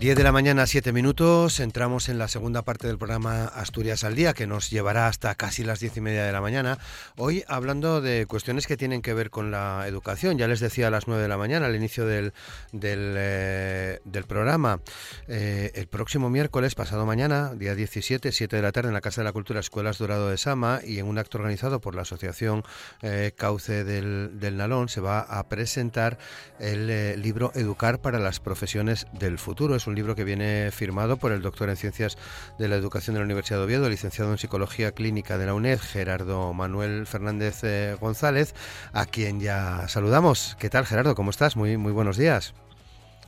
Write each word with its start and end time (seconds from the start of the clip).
10 0.00 0.16
de 0.16 0.24
la 0.24 0.32
mañana, 0.32 0.66
7 0.66 0.94
minutos. 0.94 1.60
Entramos 1.60 2.08
en 2.08 2.16
la 2.16 2.26
segunda 2.26 2.62
parte 2.62 2.86
del 2.86 2.96
programa 2.96 3.44
Asturias 3.44 4.02
al 4.02 4.14
Día, 4.14 4.32
que 4.32 4.46
nos 4.46 4.70
llevará 4.70 5.08
hasta 5.08 5.34
casi 5.34 5.62
las 5.62 5.80
diez 5.80 5.94
y 5.94 6.00
media 6.00 6.24
de 6.24 6.32
la 6.32 6.40
mañana. 6.40 6.78
Hoy 7.18 7.44
hablando 7.48 8.00
de 8.00 8.24
cuestiones 8.24 8.66
que 8.66 8.78
tienen 8.78 9.02
que 9.02 9.12
ver 9.12 9.28
con 9.28 9.50
la 9.50 9.84
educación. 9.86 10.38
Ya 10.38 10.48
les 10.48 10.60
decía 10.60 10.86
a 10.86 10.90
las 10.90 11.06
9 11.06 11.20
de 11.20 11.28
la 11.28 11.36
mañana, 11.36 11.66
al 11.66 11.76
inicio 11.76 12.06
del, 12.06 12.32
del, 12.72 13.14
eh, 13.18 14.00
programa. 14.26 14.80
Eh, 15.28 15.70
el 15.74 15.86
próximo 15.86 16.30
miércoles, 16.30 16.74
pasado 16.74 17.04
mañana, 17.04 17.52
día 17.54 17.74
17, 17.74 18.32
7 18.32 18.56
de 18.56 18.62
la 18.62 18.72
tarde, 18.72 18.88
en 18.88 18.94
la 18.94 19.02
Casa 19.02 19.20
de 19.20 19.26
la 19.26 19.32
Cultura 19.32 19.60
Escuelas 19.60 19.98
Dorado 19.98 20.30
de 20.30 20.38
Sama 20.38 20.80
y 20.82 20.98
en 20.98 21.08
un 21.08 21.18
acto 21.18 21.36
organizado 21.36 21.82
por 21.82 21.94
la 21.94 22.02
Asociación 22.02 22.64
eh, 23.02 23.32
Cauce 23.36 23.84
del, 23.84 24.40
del, 24.40 24.56
Nalón, 24.56 24.88
se 24.88 25.02
va 25.02 25.20
a 25.20 25.46
presentar 25.50 26.16
el 26.58 27.20
libro 27.20 27.52
Educar 27.54 28.00
para 28.00 28.18
las 28.18 28.40
Profesiones 28.40 29.06
del 29.12 29.36
Futuro. 29.36 29.76
Es 29.76 29.89
un 29.90 29.96
libro 29.96 30.14
que 30.14 30.24
viene 30.24 30.70
firmado 30.70 31.16
por 31.16 31.32
el 31.32 31.42
doctor 31.42 31.68
en 31.68 31.76
Ciencias 31.76 32.16
de 32.58 32.68
la 32.68 32.76
Educación 32.76 33.14
de 33.14 33.20
la 33.20 33.24
Universidad 33.24 33.58
de 33.58 33.64
Oviedo, 33.64 33.88
licenciado 33.88 34.30
en 34.30 34.38
Psicología 34.38 34.92
Clínica 34.92 35.36
de 35.36 35.46
la 35.46 35.54
UNED, 35.54 35.78
Gerardo 35.80 36.54
Manuel 36.54 37.06
Fernández 37.06 37.62
eh, 37.64 37.96
González, 38.00 38.54
a 38.92 39.06
quien 39.06 39.40
ya 39.40 39.88
saludamos. 39.88 40.56
¿Qué 40.58 40.70
tal, 40.70 40.86
Gerardo? 40.86 41.14
¿Cómo 41.14 41.30
estás? 41.30 41.56
Muy, 41.56 41.76
muy 41.76 41.92
buenos 41.92 42.16
días. 42.16 42.54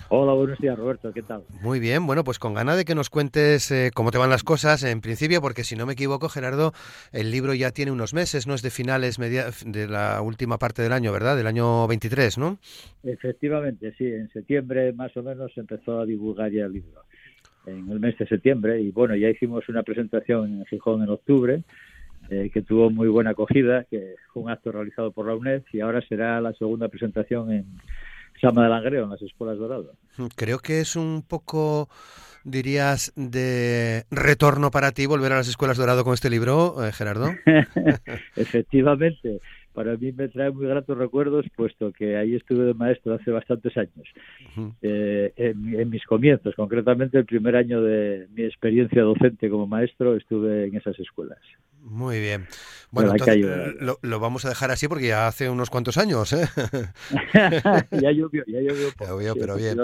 Hola, 0.08 0.34
buenos 0.34 0.58
días, 0.58 0.78
Roberto. 0.78 1.10
¿Qué 1.12 1.22
tal? 1.22 1.42
Muy 1.62 1.80
bien. 1.80 2.06
Bueno, 2.06 2.22
pues 2.22 2.38
con 2.38 2.52
ganas 2.52 2.76
de 2.76 2.84
que 2.84 2.94
nos 2.94 3.08
cuentes 3.08 3.70
eh, 3.70 3.90
cómo 3.94 4.10
te 4.10 4.18
van 4.18 4.28
las 4.28 4.44
cosas, 4.44 4.84
en 4.84 5.00
principio, 5.00 5.40
porque 5.40 5.64
si 5.64 5.74
no 5.74 5.86
me 5.86 5.94
equivoco, 5.94 6.28
Gerardo, 6.28 6.72
el 7.12 7.30
libro 7.30 7.54
ya 7.54 7.70
tiene 7.70 7.92
unos 7.92 8.12
meses, 8.12 8.46
¿no? 8.46 8.52
Es 8.52 8.60
de 8.60 8.68
finales 8.68 9.18
media, 9.18 9.46
de 9.64 9.88
la 9.88 10.20
última 10.20 10.58
parte 10.58 10.82
del 10.82 10.92
año, 10.92 11.12
¿verdad? 11.12 11.36
Del 11.36 11.46
año 11.46 11.86
23, 11.88 12.36
¿no? 12.36 12.58
Efectivamente, 13.02 13.94
sí. 13.96 14.04
En 14.06 14.28
septiembre 14.30 14.92
más 14.92 15.16
o 15.16 15.22
menos 15.22 15.50
se 15.54 15.60
empezó 15.60 16.00
a 16.00 16.04
divulgar 16.04 16.52
ya 16.52 16.66
el 16.66 16.74
libro. 16.74 17.02
En 17.64 17.90
el 17.90 17.98
mes 17.98 18.18
de 18.18 18.26
septiembre. 18.26 18.82
Y 18.82 18.90
bueno, 18.90 19.16
ya 19.16 19.30
hicimos 19.30 19.66
una 19.70 19.82
presentación 19.82 20.58
en 20.60 20.66
Gijón 20.66 21.02
en 21.02 21.08
octubre. 21.08 21.62
Eh, 22.30 22.50
que 22.52 22.62
tuvo 22.62 22.88
muy 22.88 23.08
buena 23.08 23.30
acogida, 23.30 23.84
que 23.84 24.14
fue 24.32 24.44
un 24.44 24.50
acto 24.50 24.72
realizado 24.72 25.10
por 25.10 25.26
la 25.26 25.34
UNED 25.34 25.62
y 25.72 25.80
ahora 25.80 26.00
será 26.02 26.40
la 26.40 26.52
segunda 26.52 26.88
presentación 26.88 27.50
en, 27.52 27.66
Sama 28.42 28.64
de 28.64 28.70
Langreo, 28.70 29.04
en 29.04 29.10
las 29.10 29.22
escuelas 29.22 29.56
doradas. 29.56 29.96
Creo 30.34 30.58
que 30.58 30.80
es 30.80 30.96
un 30.96 31.22
poco, 31.22 31.88
dirías, 32.42 33.12
de 33.14 34.04
retorno 34.10 34.72
para 34.72 34.90
ti 34.90 35.06
volver 35.06 35.30
a 35.32 35.36
las 35.36 35.48
escuelas 35.48 35.78
dorado 35.78 36.02
con 36.02 36.12
este 36.12 36.28
libro, 36.28 36.84
eh, 36.84 36.90
Gerardo. 36.90 37.30
Efectivamente, 38.36 39.38
para 39.72 39.96
mí 39.96 40.12
me 40.12 40.28
trae 40.28 40.50
muy 40.50 40.66
gratos 40.66 40.96
recuerdos, 40.96 41.46
puesto 41.56 41.92
que 41.92 42.16
ahí 42.16 42.34
estuve 42.34 42.64
de 42.64 42.74
maestro 42.74 43.14
hace 43.14 43.30
bastantes 43.30 43.76
años. 43.76 44.08
Eh, 44.82 45.32
en, 45.36 45.90
mis 45.90 46.04
comienzos, 46.04 46.54
concretamente 46.54 47.18
el 47.18 47.24
primer 47.24 47.56
año 47.56 47.82
de 47.82 48.28
mi 48.34 48.44
experiencia 48.44 49.02
docente 49.02 49.48
como 49.48 49.66
maestro, 49.66 50.16
estuve 50.16 50.66
en 50.66 50.76
esas 50.76 50.98
escuelas. 50.98 51.38
Muy 51.82 52.20
bien. 52.20 52.46
Bueno, 52.90 53.12
entonces, 53.12 53.74
lo, 53.80 53.98
lo, 54.02 54.20
vamos 54.20 54.44
a 54.44 54.50
dejar 54.50 54.70
así 54.70 54.86
porque 54.86 55.08
ya 55.08 55.26
hace 55.26 55.48
unos 55.50 55.70
cuantos 55.70 55.98
años. 55.98 56.32
¿eh? 56.32 56.46
ya 57.90 58.12
llovió, 58.12 58.44
ya 58.46 58.60
llovió. 58.60 58.88
llovió 59.00 59.34
pero 59.34 59.56
bien. 59.56 59.78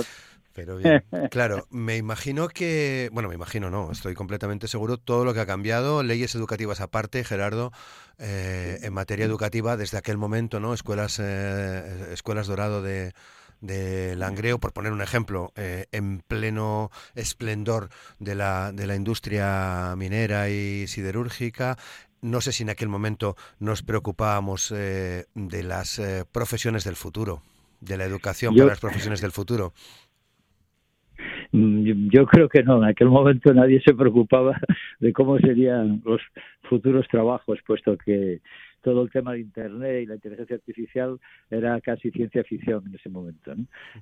Pero 0.58 0.76
bien, 0.76 1.04
claro, 1.30 1.68
me 1.70 1.96
imagino 1.96 2.48
que, 2.48 3.10
bueno, 3.12 3.28
me 3.28 3.36
imagino 3.36 3.70
no, 3.70 3.92
estoy 3.92 4.14
completamente 4.14 4.66
seguro, 4.66 4.96
todo 4.96 5.24
lo 5.24 5.32
que 5.32 5.38
ha 5.38 5.46
cambiado, 5.46 6.02
leyes 6.02 6.34
educativas 6.34 6.80
aparte, 6.80 7.22
Gerardo, 7.22 7.70
eh, 8.18 8.80
en 8.82 8.92
materia 8.92 9.24
educativa, 9.24 9.76
desde 9.76 9.98
aquel 9.98 10.18
momento, 10.18 10.58
¿no? 10.58 10.74
Escuelas, 10.74 11.20
eh, 11.22 12.08
escuelas 12.12 12.48
Dorado 12.48 12.82
de, 12.82 13.12
de 13.60 14.16
Langreo, 14.16 14.58
por 14.58 14.72
poner 14.72 14.90
un 14.90 15.00
ejemplo, 15.00 15.52
eh, 15.54 15.86
en 15.92 16.22
pleno 16.26 16.90
esplendor 17.14 17.90
de 18.18 18.34
la, 18.34 18.72
de 18.72 18.88
la 18.88 18.96
industria 18.96 19.94
minera 19.96 20.50
y 20.50 20.88
siderúrgica, 20.88 21.78
no 22.20 22.40
sé 22.40 22.50
si 22.50 22.64
en 22.64 22.70
aquel 22.70 22.88
momento 22.88 23.36
nos 23.60 23.84
preocupábamos 23.84 24.70
de 24.70 25.62
las 25.62 26.02
profesiones 26.32 26.82
del 26.82 26.96
futuro, 26.96 27.44
de 27.80 27.96
la 27.96 28.04
educación 28.04 28.56
para 28.56 28.70
las 28.70 28.80
profesiones 28.80 29.20
del 29.20 29.30
futuro. 29.30 29.72
Mm, 31.52 32.10
yo 32.10 32.26
creo 32.26 32.48
que 32.48 32.62
no, 32.62 32.78
en 32.78 32.84
aquel 32.90 33.08
momento 33.08 33.52
nadie 33.54 33.80
se 33.80 33.94
preocupaba 33.94 34.58
de 35.00 35.12
cómo 35.12 35.38
serían 35.38 36.02
los 36.04 36.20
futuros 36.62 37.06
trabajos, 37.08 37.58
puesto 37.66 37.96
que 37.96 38.40
todo 38.82 39.02
el 39.02 39.10
tema 39.10 39.32
de 39.32 39.40
Internet 39.40 40.02
y 40.02 40.06
la 40.06 40.14
inteligencia 40.14 40.56
artificial 40.56 41.18
era 41.50 41.80
casi 41.80 42.10
ciencia 42.10 42.44
ficción 42.44 42.84
en 42.86 42.94
ese 42.94 43.08
momento. 43.08 43.54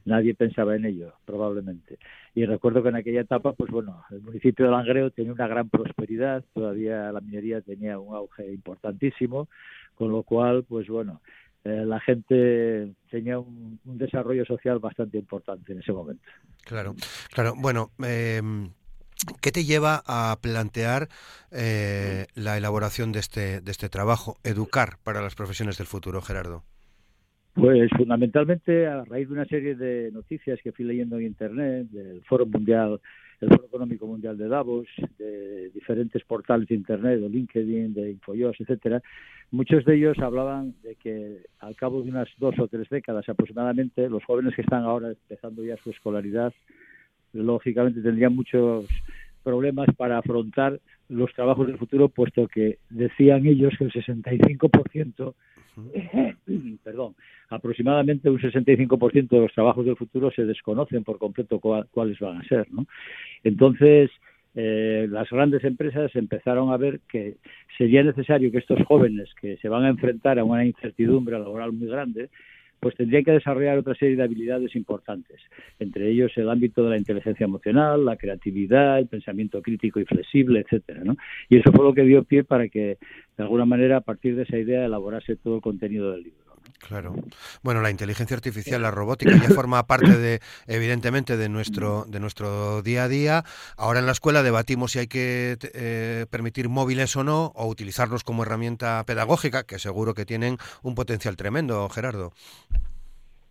Nadie 0.04 0.34
pensaba 0.34 0.76
en 0.76 0.84
ello, 0.84 1.14
probablemente. 1.24 1.98
Y 2.34 2.44
recuerdo 2.44 2.82
que 2.82 2.90
en 2.90 2.96
aquella 2.96 3.22
etapa, 3.22 3.52
pues 3.52 3.70
bueno, 3.70 4.04
el 4.10 4.20
municipio 4.20 4.66
de 4.66 4.72
Langreo 4.72 5.10
tenía 5.10 5.32
una 5.32 5.48
gran 5.48 5.68
prosperidad, 5.70 6.44
todavía 6.52 7.10
la 7.12 7.20
minería 7.20 7.60
tenía 7.62 7.98
un 7.98 8.14
auge 8.14 8.52
importantísimo, 8.52 9.48
con 9.94 10.12
lo 10.12 10.22
cual, 10.24 10.64
pues 10.68 10.88
bueno, 10.88 11.20
eh, 11.66 11.84
la 11.84 11.98
gente 11.98 12.94
tenía 13.10 13.40
un, 13.40 13.80
desarrollo 13.84 14.44
social 14.44 14.78
bastante 14.78 15.18
importante 15.18 15.72
en 15.72 15.80
ese 15.80 15.92
momento. 15.92 16.22
Claro, 16.64 16.94
claro. 17.34 17.54
Bueno, 17.56 17.90
em, 18.04 18.70
¿qué 19.40 19.50
te 19.50 19.64
lleva 19.64 20.00
a 20.06 20.36
plantear 20.40 21.08
eh, 21.50 22.26
la 22.36 22.56
elaboración 22.56 23.10
de 23.10 23.18
este, 23.18 23.60
de 23.60 23.70
este 23.72 23.88
trabajo, 23.88 24.36
educar 24.44 24.98
para 25.02 25.20
las 25.20 25.34
profesiones 25.34 25.76
del 25.78 25.88
futuro, 25.88 26.22
Gerardo? 26.22 26.62
Pues 27.54 27.90
fundamentalmente 27.96 28.86
a 28.86 29.04
raíz 29.04 29.26
de 29.26 29.34
una 29.34 29.46
serie 29.46 29.74
de 29.74 30.12
noticias 30.12 30.60
que 30.62 30.70
fui 30.70 30.84
leyendo 30.84 31.16
en 31.16 31.26
Internet, 31.26 31.88
del 31.88 32.22
Foro 32.26 32.46
Mundial 32.46 33.00
el 33.40 33.48
Foro 33.48 33.66
Económico 33.66 34.06
Mundial 34.06 34.38
de 34.38 34.48
Davos, 34.48 34.86
de 35.18 35.70
diferentes 35.70 36.24
portales 36.24 36.68
de 36.68 36.74
Internet, 36.74 37.20
de 37.20 37.28
LinkedIn, 37.28 37.94
de 37.94 38.10
Infojobs, 38.12 38.60
etcétera, 38.60 39.02
muchos 39.50 39.84
de 39.84 39.96
ellos 39.96 40.18
hablaban 40.18 40.74
de 40.82 40.94
que 40.96 41.42
al 41.60 41.76
cabo 41.76 42.02
de 42.02 42.10
unas 42.10 42.28
dos 42.38 42.58
o 42.58 42.68
tres 42.68 42.88
décadas 42.88 43.28
aproximadamente, 43.28 44.08
los 44.08 44.24
jóvenes 44.24 44.54
que 44.54 44.62
están 44.62 44.84
ahora 44.84 45.08
empezando 45.08 45.64
ya 45.64 45.76
su 45.78 45.90
escolaridad, 45.90 46.52
lógicamente 47.32 48.00
tendrían 48.00 48.34
muchos 48.34 48.86
problemas 49.42 49.88
para 49.96 50.18
afrontar 50.18 50.80
los 51.08 51.32
trabajos 51.34 51.66
del 51.66 51.78
futuro, 51.78 52.08
puesto 52.08 52.48
que 52.48 52.78
decían 52.90 53.46
ellos 53.46 53.74
que 53.78 53.84
el 53.84 53.92
65%, 53.92 55.34
perdón, 56.84 57.14
aproximadamente 57.50 58.30
un 58.30 58.38
65% 58.38 59.28
de 59.28 59.40
los 59.40 59.52
trabajos 59.52 59.84
del 59.84 59.96
futuro 59.96 60.30
se 60.30 60.44
desconocen 60.44 61.04
por 61.04 61.18
completo 61.18 61.60
cuáles 61.60 62.18
van 62.18 62.38
a 62.38 62.44
ser, 62.44 62.66
¿no? 62.72 62.86
Entonces, 63.44 64.10
eh, 64.54 65.06
las 65.10 65.28
grandes 65.28 65.64
empresas 65.64 66.14
empezaron 66.16 66.72
a 66.72 66.78
ver 66.78 67.00
que 67.08 67.36
sería 67.76 68.02
necesario 68.02 68.50
que 68.50 68.58
estos 68.58 68.82
jóvenes 68.86 69.28
que 69.40 69.58
se 69.58 69.68
van 69.68 69.84
a 69.84 69.90
enfrentar 69.90 70.38
a 70.38 70.44
una 70.44 70.64
incertidumbre 70.64 71.38
laboral 71.38 71.72
muy 71.72 71.88
grande 71.88 72.30
pues 72.80 72.94
tendrían 72.94 73.24
que 73.24 73.32
desarrollar 73.32 73.78
otra 73.78 73.94
serie 73.94 74.16
de 74.16 74.22
habilidades 74.22 74.76
importantes, 74.76 75.40
entre 75.78 76.10
ellos 76.10 76.32
el 76.36 76.50
ámbito 76.50 76.84
de 76.84 76.90
la 76.90 76.98
inteligencia 76.98 77.44
emocional, 77.44 78.04
la 78.04 78.16
creatividad, 78.16 78.98
el 78.98 79.08
pensamiento 79.08 79.62
crítico 79.62 79.98
y 80.00 80.04
flexible, 80.04 80.60
etcétera. 80.60 81.02
Y 81.48 81.56
eso 81.56 81.72
fue 81.72 81.84
lo 81.84 81.94
que 81.94 82.02
dio 82.02 82.24
pie 82.24 82.44
para 82.44 82.68
que, 82.68 82.98
de 83.36 83.44
alguna 83.44 83.64
manera, 83.64 83.98
a 83.98 84.00
partir 84.00 84.36
de 84.36 84.42
esa 84.42 84.56
idea, 84.56 84.84
elaborase 84.84 85.36
todo 85.36 85.56
el 85.56 85.62
contenido 85.62 86.12
del 86.12 86.24
libro. 86.24 86.46
Claro. 86.78 87.14
Bueno, 87.62 87.80
la 87.80 87.90
inteligencia 87.90 88.36
artificial, 88.36 88.82
la 88.82 88.90
robótica 88.90 89.32
ya 89.36 89.48
forma 89.54 89.86
parte 89.86 90.18
de, 90.18 90.40
evidentemente, 90.66 91.36
de 91.36 91.48
nuestro, 91.48 92.04
de 92.08 92.20
nuestro 92.20 92.82
día 92.82 93.04
a 93.04 93.08
día. 93.08 93.44
Ahora 93.76 94.00
en 94.00 94.06
la 94.06 94.12
escuela 94.12 94.42
debatimos 94.42 94.92
si 94.92 95.00
hay 95.00 95.06
que 95.06 95.56
eh, 95.74 96.26
permitir 96.30 96.68
móviles 96.68 97.16
o 97.16 97.24
no, 97.24 97.52
o 97.54 97.66
utilizarlos 97.66 98.24
como 98.24 98.42
herramienta 98.42 99.02
pedagógica, 99.06 99.64
que 99.64 99.78
seguro 99.78 100.14
que 100.14 100.26
tienen 100.26 100.58
un 100.82 100.94
potencial 100.94 101.36
tremendo, 101.36 101.88
Gerardo. 101.88 102.32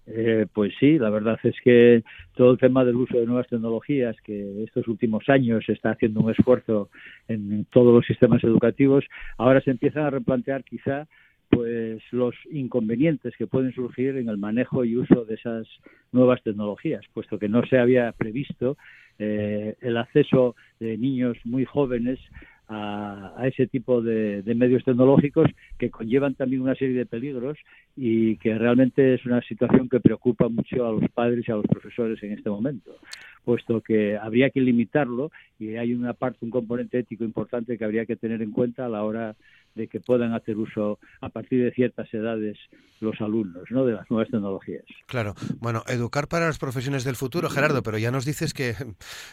Eh, 0.07 0.45
pues 0.53 0.71
sí, 0.79 0.99
la 0.99 1.09
verdad 1.09 1.39
es 1.43 1.55
que 1.63 2.03
todo 2.35 2.51
el 2.51 2.59
tema 2.59 2.85
del 2.85 2.95
uso 2.95 3.17
de 3.19 3.25
nuevas 3.25 3.47
tecnologías, 3.47 4.15
que 4.21 4.63
estos 4.63 4.87
últimos 4.87 5.27
años 5.29 5.63
está 5.67 5.91
haciendo 5.91 6.21
un 6.21 6.31
esfuerzo 6.31 6.89
en 7.27 7.65
todos 7.71 7.93
los 7.93 8.05
sistemas 8.05 8.43
educativos, 8.43 9.03
ahora 9.37 9.61
se 9.61 9.71
empiezan 9.71 10.03
a 10.03 10.11
replantear 10.11 10.63
quizá 10.63 11.07
pues 11.49 12.01
los 12.11 12.35
inconvenientes 12.51 13.35
que 13.37 13.47
pueden 13.47 13.71
surgir 13.73 14.17
en 14.17 14.29
el 14.29 14.37
manejo 14.37 14.83
y 14.83 14.97
uso 14.97 15.25
de 15.25 15.35
esas 15.35 15.67
nuevas 16.11 16.41
tecnologías, 16.43 17.03
puesto 17.13 17.39
que 17.39 17.49
no 17.49 17.65
se 17.65 17.77
había 17.77 18.11
previsto 18.11 18.77
eh, 19.17 19.75
el 19.81 19.97
acceso 19.97 20.55
de 20.79 20.97
niños 20.97 21.37
muy 21.45 21.65
jóvenes 21.65 22.19
a, 22.67 23.43
ese 23.45 23.67
tipo 23.67 24.01
de, 24.01 24.41
medios 24.55 24.83
tecnológicos 24.83 25.49
que 25.77 25.91
conllevan 25.91 26.35
también 26.35 26.61
una 26.61 26.75
serie 26.75 26.97
de 26.97 27.05
peligros 27.05 27.57
y 27.95 28.36
que 28.38 28.57
realmente 28.57 29.13
es 29.13 29.25
una 29.25 29.42
situación 29.42 29.88
que 29.88 30.01
preocupa 30.01 30.50
mucho 30.50 30.86
a 30.86 30.92
los 30.92 31.09
padres 31.12 31.45
y 31.47 31.51
a 31.51 31.56
los 31.56 31.65
profesores 31.65 32.21
en 32.24 32.33
este 32.33 32.50
momento, 32.50 32.97
puesto 33.45 33.81
que 33.81 34.18
habría 34.18 34.50
que 34.50 34.59
limitarlo 34.59 35.31
y 35.59 35.75
hay 35.75 35.94
una 35.94 36.13
parte, 36.13 36.39
un 36.42 36.51
componente 36.51 37.00
ético 37.00 37.24
importante 37.24 37.77
que 37.77 37.86
habría 37.86 38.06
que 38.06 38.18
tener 38.18 38.42
en 38.42 38.51
cuenta 38.51 38.86
a 38.86 38.89
la 38.89 39.03
hora 39.03 39.36
de 39.75 39.88
que 39.88 40.00
puedan 40.00 40.33
hacer 40.33 40.57
uso 40.57 41.00
a 41.21 41.30
partir 41.30 41.63
de 41.63 41.71
ciertas 41.71 42.13
edades 42.13 42.57
los 43.01 43.19
alumnos 43.19 43.63
¿no? 43.69 43.86
de 43.86 43.94
las 43.94 44.09
nuevas 44.09 44.30
tecnologías. 44.30 44.83
Claro, 45.06 45.36
bueno, 45.59 45.83
educar 45.88 46.27
para 46.27 46.48
las 46.48 46.57
profesiones 46.57 47.03
del 47.03 47.15
futuro, 47.15 47.50
Gerardo, 47.50 47.83
pero 47.83 47.98
ya 47.98 48.09
nos 48.09 48.25
dices 48.25 48.53
que, 48.53 48.75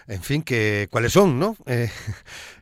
en 0.08 0.22
fin, 0.22 0.42
que 0.42 0.88
cuáles 0.90 1.12
son, 1.12 1.38
¿no? 1.38 1.56
Eh, 1.72 1.88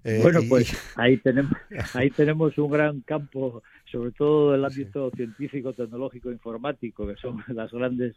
eh, 0.05 0.21
bueno, 0.23 0.41
pues 0.49 0.73
ahí 0.97 1.17
tenemos, 1.17 1.53
ahí 1.95 2.11
tenemos 2.11 2.57
un 2.59 2.71
gran 2.71 3.01
campo 3.01 3.63
sobre 3.91 4.13
todo 4.13 4.55
el 4.55 4.65
ámbito 4.65 5.11
científico, 5.17 5.73
tecnológico, 5.91 6.31
informático, 6.31 7.07
que 7.07 7.17
son 7.17 7.43
las 7.49 7.73
grandes 7.73 8.15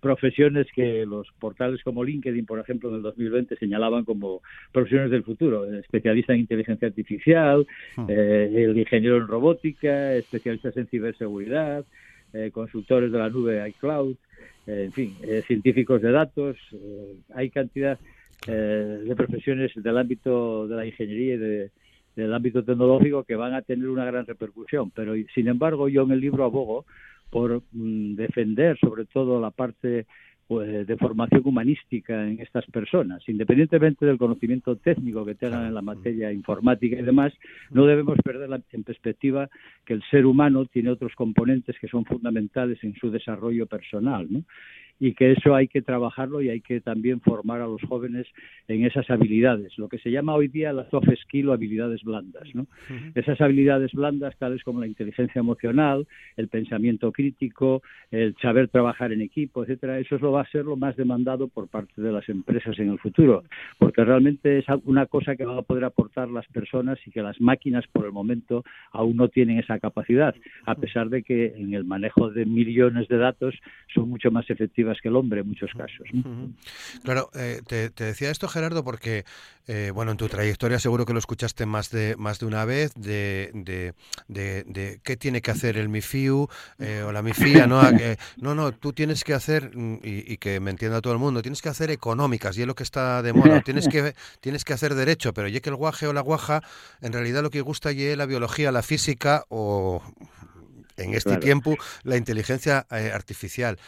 profesiones 0.00 0.66
que 0.74 1.04
los 1.04 1.30
portales 1.38 1.82
como 1.82 2.02
LinkedIn, 2.02 2.46
por 2.46 2.58
ejemplo, 2.58 2.88
en 2.88 2.96
el 2.96 3.02
2020 3.02 3.56
señalaban 3.56 4.04
como 4.04 4.40
profesiones 4.72 5.10
del 5.10 5.22
futuro. 5.22 5.70
Especialista 5.74 6.32
en 6.32 6.40
inteligencia 6.40 6.88
artificial, 6.88 7.66
hmm. 7.96 8.06
eh, 8.08 8.64
el 8.64 8.78
ingeniero 8.78 9.18
en 9.18 9.28
robótica, 9.28 10.14
especialistas 10.14 10.76
en 10.78 10.86
ciberseguridad, 10.86 11.84
eh, 12.32 12.50
consultores 12.50 13.12
de 13.12 13.18
la 13.18 13.28
nube 13.28 13.68
iCloud, 13.68 14.16
eh, 14.66 14.84
en 14.86 14.92
fin, 14.92 15.16
científicos 15.46 16.00
de 16.00 16.10
datos. 16.10 16.56
hay 17.34 17.50
cantidad 17.50 17.98
de 18.46 19.14
profesiones 19.16 19.72
del 19.74 19.96
ámbito 19.96 20.66
de 20.66 20.76
la 20.76 20.86
ingeniería 20.86 21.34
y 21.34 21.38
de 21.38 21.70
del 22.16 22.32
ámbito 22.32 22.64
tecnológico 22.64 23.24
que 23.24 23.36
van 23.36 23.54
a 23.54 23.62
tener 23.62 23.88
una 23.88 24.04
gran 24.04 24.26
repercusión. 24.26 24.90
Pero, 24.90 25.14
sin 25.34 25.48
embargo, 25.48 25.88
yo 25.88 26.02
en 26.02 26.12
el 26.12 26.20
libro 26.20 26.44
abogo 26.44 26.84
por 27.30 27.62
mm, 27.72 28.14
defender 28.14 28.78
sobre 28.78 29.06
todo 29.06 29.40
la 29.40 29.50
parte 29.50 30.06
pues, 30.46 30.86
de 30.86 30.96
formación 30.96 31.42
humanística 31.44 32.26
en 32.26 32.40
estas 32.40 32.66
personas, 32.66 33.26
independientemente 33.28 34.04
del 34.04 34.18
conocimiento 34.18 34.76
técnico 34.76 35.24
que 35.24 35.34
tengan 35.34 35.66
en 35.66 35.74
la 35.74 35.82
materia 35.82 36.32
informática 36.32 36.96
y 36.96 37.02
demás, 37.02 37.32
no 37.70 37.86
debemos 37.86 38.18
perder 38.22 38.50
en 38.72 38.84
perspectiva 38.84 39.48
que 39.86 39.94
el 39.94 40.02
ser 40.10 40.26
humano 40.26 40.66
tiene 40.66 40.90
otros 40.90 41.14
componentes 41.14 41.76
que 41.80 41.88
son 41.88 42.04
fundamentales 42.04 42.78
en 42.84 42.94
su 42.94 43.10
desarrollo 43.10 43.66
personal, 43.66 44.26
¿no? 44.30 44.42
Y 45.00 45.14
que 45.14 45.32
eso 45.32 45.54
hay 45.54 45.68
que 45.68 45.82
trabajarlo 45.82 46.40
y 46.40 46.48
hay 46.48 46.60
que 46.60 46.80
también 46.80 47.20
formar 47.20 47.60
a 47.60 47.66
los 47.66 47.82
jóvenes 47.82 48.26
en 48.68 48.84
esas 48.84 49.10
habilidades, 49.10 49.76
lo 49.78 49.88
que 49.88 49.98
se 49.98 50.10
llama 50.10 50.34
hoy 50.34 50.48
día 50.48 50.72
las 50.72 50.88
soft 50.90 51.08
skills 51.22 51.48
o 51.48 51.52
habilidades 51.52 52.02
blandas. 52.02 52.48
¿no? 52.54 52.66
Esas 53.14 53.40
habilidades 53.40 53.92
blandas, 53.92 54.36
tales 54.38 54.62
como 54.62 54.80
la 54.80 54.86
inteligencia 54.86 55.38
emocional, 55.40 56.06
el 56.36 56.48
pensamiento 56.48 57.12
crítico, 57.12 57.82
el 58.10 58.34
saber 58.40 58.68
trabajar 58.68 59.12
en 59.12 59.20
equipo, 59.20 59.62
etcétera, 59.62 59.98
eso 59.98 60.18
lo 60.18 60.32
va 60.32 60.42
a 60.42 60.50
ser 60.50 60.64
lo 60.64 60.76
más 60.76 60.96
demandado 60.96 61.48
por 61.48 61.68
parte 61.68 62.00
de 62.00 62.12
las 62.12 62.28
empresas 62.28 62.78
en 62.78 62.90
el 62.90 62.98
futuro, 62.98 63.44
porque 63.78 64.04
realmente 64.04 64.58
es 64.58 64.64
una 64.84 65.06
cosa 65.06 65.36
que 65.36 65.44
van 65.44 65.58
a 65.58 65.62
poder 65.62 65.84
aportar 65.84 66.28
las 66.28 66.46
personas 66.48 66.98
y 67.06 67.10
que 67.10 67.22
las 67.22 67.40
máquinas 67.40 67.86
por 67.88 68.06
el 68.06 68.12
momento 68.12 68.64
aún 68.92 69.16
no 69.16 69.28
tienen 69.28 69.58
esa 69.58 69.78
capacidad, 69.78 70.34
a 70.66 70.74
pesar 70.74 71.08
de 71.08 71.22
que 71.22 71.54
en 71.56 71.74
el 71.74 71.84
manejo 71.84 72.30
de 72.30 72.46
millones 72.46 73.08
de 73.08 73.18
datos 73.18 73.54
son 73.92 74.08
mucho 74.08 74.30
más 74.30 74.48
que 75.02 75.08
el 75.08 75.16
hombre 75.16 75.40
en 75.40 75.48
muchos 75.48 75.70
casos. 75.72 76.06
Claro, 77.02 77.30
eh, 77.34 77.60
te, 77.66 77.90
decía 77.90 78.30
esto 78.30 78.48
Gerardo 78.48 78.84
porque, 78.84 79.24
eh, 79.66 79.90
bueno, 79.94 80.12
en 80.12 80.16
tu 80.16 80.28
trayectoria 80.28 80.78
seguro 80.78 81.06
que 81.06 81.12
lo 81.12 81.18
escuchaste 81.18 81.66
más 81.66 81.90
de 81.90 82.16
más 82.16 82.38
de 82.38 82.46
una 82.46 82.64
vez 82.64 82.92
de, 82.94 83.50
de, 84.28 85.00
qué 85.02 85.16
tiene 85.16 85.40
que 85.40 85.50
hacer 85.50 85.76
el 85.76 85.88
MIFIU 85.88 86.48
eh, 86.78 87.02
o 87.06 87.12
la 87.12 87.22
MIFIA, 87.22 87.66
¿no? 87.66 87.82
no, 88.36 88.54
no, 88.54 88.72
tú 88.72 88.92
tienes 88.92 89.24
que 89.24 89.34
hacer, 89.34 89.76
mm, 89.76 90.00
y, 90.02 90.36
que 90.38 90.60
me 90.60 90.70
entienda 90.70 91.00
todo 91.00 91.12
el 91.12 91.18
mundo, 91.18 91.42
tienes 91.42 91.62
que 91.62 91.68
hacer 91.68 91.90
económicas 91.90 92.56
y 92.58 92.62
es 92.62 92.66
lo 92.66 92.74
que 92.74 92.82
está 92.82 93.22
de 93.22 93.32
moda, 93.32 93.60
tienes 93.60 93.88
que, 93.88 94.14
tienes 94.40 94.64
que 94.64 94.72
hacer 94.72 94.94
derecho, 94.94 95.32
pero 95.32 95.48
ya 95.48 95.60
que 95.60 95.70
el 95.70 95.76
guaje 95.76 96.06
o 96.06 96.12
la 96.12 96.20
guaja, 96.20 96.62
en 97.00 97.12
realidad 97.12 97.42
lo 97.42 97.50
que 97.50 97.60
gusta 97.60 97.90
es 97.90 98.16
la 98.16 98.26
biología, 98.26 98.72
la 98.72 98.82
física 98.82 99.44
o 99.48 100.02
en 100.96 101.14
este 101.14 101.36
tiempo 101.38 101.76
la 102.02 102.16
inteligencia 102.16 102.86
artificial 102.88 103.78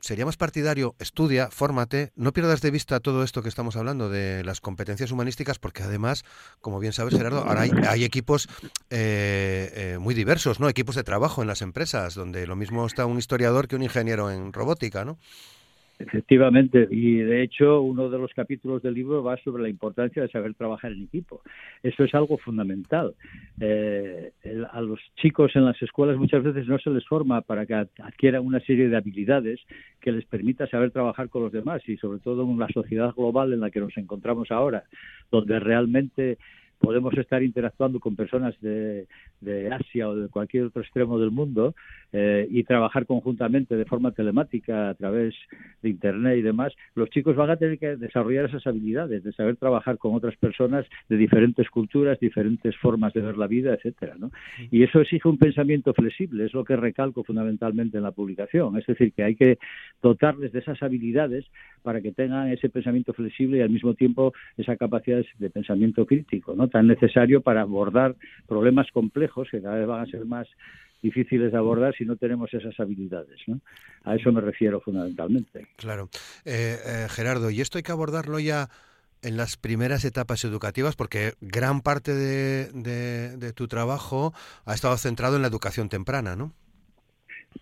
sería 0.00 0.26
más 0.26 0.36
partidario, 0.36 0.94
estudia, 0.98 1.50
fórmate, 1.50 2.12
no 2.16 2.32
pierdas 2.32 2.60
de 2.60 2.70
vista 2.70 3.00
todo 3.00 3.22
esto 3.24 3.42
que 3.42 3.48
estamos 3.48 3.76
hablando 3.76 4.08
de 4.08 4.44
las 4.44 4.60
competencias 4.60 5.10
humanísticas, 5.10 5.58
porque 5.58 5.82
además, 5.82 6.24
como 6.60 6.78
bien 6.78 6.92
sabes, 6.92 7.14
Gerardo, 7.14 7.44
ahora 7.44 7.62
hay, 7.62 8.04
equipos 8.04 8.48
eh, 8.90 9.72
eh, 9.74 9.98
muy 9.98 10.14
diversos, 10.14 10.60
¿no? 10.60 10.68
Equipos 10.68 10.94
de 10.94 11.04
trabajo 11.04 11.42
en 11.42 11.48
las 11.48 11.62
empresas, 11.62 12.14
donde 12.14 12.46
lo 12.46 12.56
mismo 12.56 12.86
está 12.86 13.06
un 13.06 13.18
historiador 13.18 13.68
que 13.68 13.76
un 13.76 13.82
ingeniero 13.82 14.30
en 14.30 14.52
robótica, 14.52 15.04
¿no? 15.04 15.18
Efectivamente, 15.98 16.86
y 16.90 17.16
de 17.16 17.42
hecho 17.42 17.82
uno 17.82 18.08
de 18.08 18.18
los 18.18 18.32
capítulos 18.32 18.82
del 18.82 18.94
libro 18.94 19.22
va 19.24 19.36
sobre 19.38 19.64
la 19.64 19.68
importancia 19.68 20.22
de 20.22 20.28
saber 20.28 20.54
trabajar 20.54 20.92
en 20.92 21.02
equipo. 21.02 21.42
Eso 21.82 22.04
es 22.04 22.14
algo 22.14 22.38
fundamental. 22.38 23.14
Eh, 23.60 24.30
a 24.70 24.80
los 24.80 25.00
chicos 25.16 25.56
en 25.56 25.64
las 25.64 25.80
escuelas 25.82 26.16
muchas 26.16 26.44
veces 26.44 26.68
no 26.68 26.78
se 26.78 26.90
les 26.90 27.04
forma 27.04 27.40
para 27.40 27.66
que 27.66 27.74
adquieran 27.74 28.46
una 28.46 28.60
serie 28.60 28.88
de 28.88 28.96
habilidades 28.96 29.60
que 30.00 30.12
les 30.12 30.24
permita 30.24 30.68
saber 30.68 30.92
trabajar 30.92 31.28
con 31.28 31.42
los 31.42 31.52
demás 31.52 31.82
y 31.88 31.96
sobre 31.96 32.20
todo 32.20 32.42
en 32.42 32.58
la 32.58 32.68
sociedad 32.68 33.12
global 33.14 33.52
en 33.52 33.60
la 33.60 33.70
que 33.70 33.80
nos 33.80 33.96
encontramos 33.96 34.52
ahora, 34.52 34.84
donde 35.32 35.58
realmente 35.58 36.38
podemos 36.78 37.16
estar 37.16 37.42
interactuando 37.42 38.00
con 38.00 38.16
personas 38.16 38.54
de, 38.60 39.06
Asia 39.70 40.08
o 40.08 40.16
de 40.16 40.28
cualquier 40.28 40.64
otro 40.64 40.82
extremo 40.82 41.18
del 41.18 41.30
mundo 41.30 41.74
eh, 42.12 42.46
y 42.50 42.64
trabajar 42.64 43.06
conjuntamente 43.06 43.76
de 43.76 43.84
forma 43.84 44.12
telemática 44.12 44.90
a 44.90 44.94
través 44.94 45.34
de 45.82 45.90
Internet 45.90 46.38
y 46.38 46.42
demás, 46.42 46.72
los 46.94 47.10
chicos 47.10 47.36
van 47.36 47.50
a 47.50 47.56
tener 47.56 47.78
que 47.78 47.96
desarrollar 47.96 48.46
esas 48.46 48.66
habilidades 48.66 49.24
de 49.24 49.32
saber 49.32 49.56
trabajar 49.56 49.98
con 49.98 50.14
otras 50.14 50.36
personas 50.36 50.86
de 51.08 51.16
diferentes 51.16 51.68
culturas, 51.70 52.18
diferentes 52.20 52.76
formas 52.76 53.12
de 53.12 53.20
ver 53.20 53.36
la 53.36 53.46
vida, 53.46 53.74
etcétera, 53.74 54.14
¿no? 54.18 54.30
Y 54.70 54.82
eso 54.82 55.00
exige 55.00 55.28
un 55.28 55.38
pensamiento 55.38 55.92
flexible, 55.94 56.44
es 56.44 56.54
lo 56.54 56.64
que 56.64 56.76
recalco 56.76 57.24
fundamentalmente 57.24 57.98
en 57.98 58.02
la 58.02 58.12
publicación, 58.12 58.78
es 58.78 58.86
decir, 58.86 59.12
que 59.12 59.24
hay 59.24 59.34
que 59.34 59.58
dotarles 60.02 60.52
de 60.52 60.60
esas 60.60 60.82
habilidades 60.82 61.44
para 61.82 62.00
que 62.00 62.12
tengan 62.12 62.48
ese 62.48 62.68
pensamiento 62.68 63.12
flexible 63.12 63.58
y 63.58 63.60
al 63.60 63.70
mismo 63.70 63.94
tiempo 63.94 64.32
esa 64.56 64.76
capacidad 64.76 65.24
de 65.38 65.50
pensamiento 65.50 66.06
crítico, 66.06 66.54
¿no? 66.54 66.67
Tan 66.68 66.86
necesario 66.86 67.40
para 67.40 67.62
abordar 67.62 68.16
problemas 68.46 68.86
complejos 68.92 69.48
que 69.50 69.62
cada 69.62 69.76
vez 69.76 69.86
van 69.86 70.02
a 70.02 70.10
ser 70.10 70.24
más 70.24 70.46
difíciles 71.02 71.52
de 71.52 71.58
abordar 71.58 71.94
si 71.96 72.04
no 72.04 72.16
tenemos 72.16 72.52
esas 72.52 72.78
habilidades. 72.80 73.40
¿no? 73.46 73.60
A 74.04 74.16
eso 74.16 74.32
me 74.32 74.40
refiero 74.40 74.80
fundamentalmente. 74.80 75.66
Claro. 75.76 76.08
Eh, 76.44 76.76
eh, 76.84 77.06
Gerardo, 77.08 77.50
y 77.50 77.60
esto 77.60 77.78
hay 77.78 77.84
que 77.84 77.92
abordarlo 77.92 78.38
ya 78.38 78.68
en 79.22 79.36
las 79.36 79.56
primeras 79.56 80.04
etapas 80.04 80.44
educativas 80.44 80.94
porque 80.96 81.34
gran 81.40 81.80
parte 81.80 82.14
de, 82.14 83.36
de 83.36 83.52
tu 83.52 83.66
trabajo 83.66 84.32
ha 84.64 84.74
estado 84.74 84.96
centrado 84.96 85.36
en 85.36 85.42
la 85.42 85.48
educación 85.48 85.88
temprana, 85.88 86.36
¿no? 86.36 86.52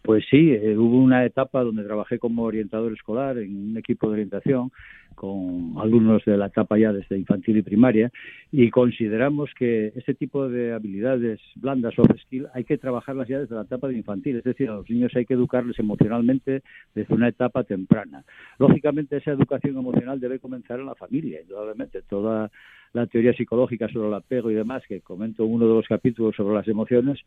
Pues 0.03 0.25
sí, 0.31 0.53
eh, 0.53 0.77
hubo 0.77 0.99
una 0.99 1.25
etapa 1.25 1.63
donde 1.63 1.85
trabajé 1.85 2.19
como 2.19 2.45
orientador 2.45 2.93
escolar 2.93 3.39
en 3.39 3.71
un 3.71 3.77
equipo 3.77 4.07
de 4.07 4.15
orientación 4.15 4.71
con 5.17 5.75
alumnos 5.79 6.23
de 6.25 6.37
la 6.37 6.47
etapa 6.47 6.79
ya 6.79 6.93
desde 6.93 7.19
infantil 7.19 7.57
y 7.57 7.63
primaria 7.63 8.13
y 8.53 8.71
consideramos 8.71 9.51
que 9.59 9.93
ese 9.97 10.15
tipo 10.15 10.49
de 10.49 10.75
habilidades 10.75 11.41
blandas 11.57 11.99
o 11.99 12.05
skill 12.23 12.47
hay 12.53 12.65
que 12.65 12.79
trabajarlas 12.79 13.27
ya 13.27 13.41
desde 13.41 13.55
la 13.55 13.63
etapa 13.63 13.89
de 13.89 13.97
infantil, 13.97 14.37
es 14.37 14.45
decir, 14.45 14.69
a 14.69 14.75
los 14.75 14.89
niños 14.89 15.17
hay 15.17 15.25
que 15.25 15.35
educarles 15.35 15.79
emocionalmente 15.79 16.63
desde 16.95 17.15
una 17.15 17.29
etapa 17.29 17.65
temprana. 17.65 18.25
Lógicamente 18.59 19.17
esa 19.17 19.33
educación 19.33 19.77
emocional 19.77 20.21
debe 20.21 20.39
comenzar 20.39 20.79
en 20.79 20.87
la 20.87 20.95
familia, 20.95 21.41
indudablemente. 21.41 22.03
Toda 22.03 22.51
la 22.97 23.07
teoría 23.07 23.33
psicológica 23.33 23.89
sobre 23.89 24.09
el 24.09 24.15
apego 24.15 24.51
y 24.51 24.55
demás, 24.55 24.83
que 24.89 25.01
comento 25.01 25.45
en 25.45 25.53
uno 25.53 25.69
de 25.69 25.75
los 25.75 25.87
capítulos 25.87 26.35
sobre 26.35 26.55
las 26.55 26.67
emociones, 26.67 27.19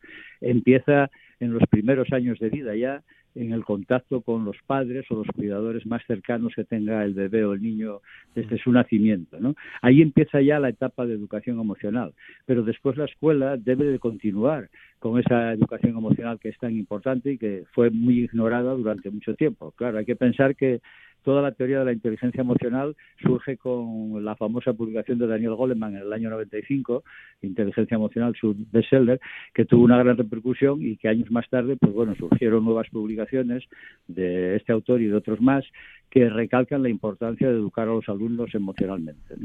empieza 0.41 1.09
en 1.39 1.53
los 1.53 1.63
primeros 1.69 2.11
años 2.11 2.39
de 2.39 2.49
vida 2.49 2.75
ya 2.75 3.01
en 3.35 3.53
el 3.53 3.63
contacto 3.63 4.21
con 4.21 4.43
los 4.43 4.57
padres 4.65 5.05
o 5.09 5.15
los 5.15 5.27
cuidadores 5.27 5.85
más 5.85 6.01
cercanos 6.07 6.53
que 6.55 6.63
tenga 6.63 7.03
el 7.03 7.13
bebé 7.13 7.45
o 7.45 7.53
el 7.53 7.61
niño 7.61 8.01
desde 8.35 8.57
su 8.57 8.71
nacimiento. 8.71 9.39
¿no? 9.39 9.55
Ahí 9.81 10.01
empieza 10.01 10.41
ya 10.41 10.59
la 10.59 10.69
etapa 10.69 11.05
de 11.05 11.13
educación 11.13 11.59
emocional, 11.59 12.13
pero 12.45 12.63
después 12.63 12.97
la 12.97 13.05
escuela 13.05 13.55
debe 13.57 13.85
de 13.85 13.99
continuar 13.99 14.69
con 14.99 15.19
esa 15.19 15.53
educación 15.53 15.97
emocional 15.97 16.39
que 16.39 16.49
es 16.49 16.57
tan 16.57 16.75
importante 16.75 17.33
y 17.33 17.37
que 17.37 17.63
fue 17.71 17.89
muy 17.89 18.23
ignorada 18.23 18.73
durante 18.73 19.09
mucho 19.09 19.35
tiempo. 19.35 19.71
Claro, 19.71 19.99
hay 19.99 20.05
que 20.05 20.15
pensar 20.15 20.55
que 20.55 20.81
toda 21.23 21.41
la 21.41 21.51
teoría 21.51 21.79
de 21.79 21.85
la 21.85 21.93
inteligencia 21.93 22.41
emocional 22.41 22.95
surge 23.21 23.57
con 23.57 24.23
la 24.23 24.35
famosa 24.35 24.73
publicación 24.73 25.19
de 25.19 25.27
Daniel 25.27 25.55
Goleman 25.55 25.95
en 25.95 26.01
el 26.01 26.13
año 26.13 26.29
95, 26.29 27.03
Inteligencia 27.41 27.95
Emocional, 27.95 28.35
su 28.39 28.55
bestseller, 28.71 29.19
que 29.53 29.65
tuvo 29.65 29.83
una 29.83 29.97
gran 29.97 30.17
repercusión 30.17 30.81
y 30.81 30.97
que 30.97 31.09
años 31.09 31.29
más 31.31 31.49
tarde, 31.49 31.77
pues 31.79 31.93
bueno, 31.93 32.15
surgieron 32.15 32.65
nuevas 32.65 32.89
publicaciones 32.89 33.63
de 34.07 34.55
este 34.55 34.71
autor 34.71 35.01
y 35.01 35.07
de 35.07 35.15
otros 35.15 35.41
más 35.41 35.65
que 36.09 36.29
recalcan 36.29 36.83
la 36.83 36.89
importancia 36.89 37.47
de 37.47 37.55
educar 37.55 37.87
a 37.87 37.91
los 37.93 38.09
alumnos 38.09 38.53
emocionalmente. 38.53 39.35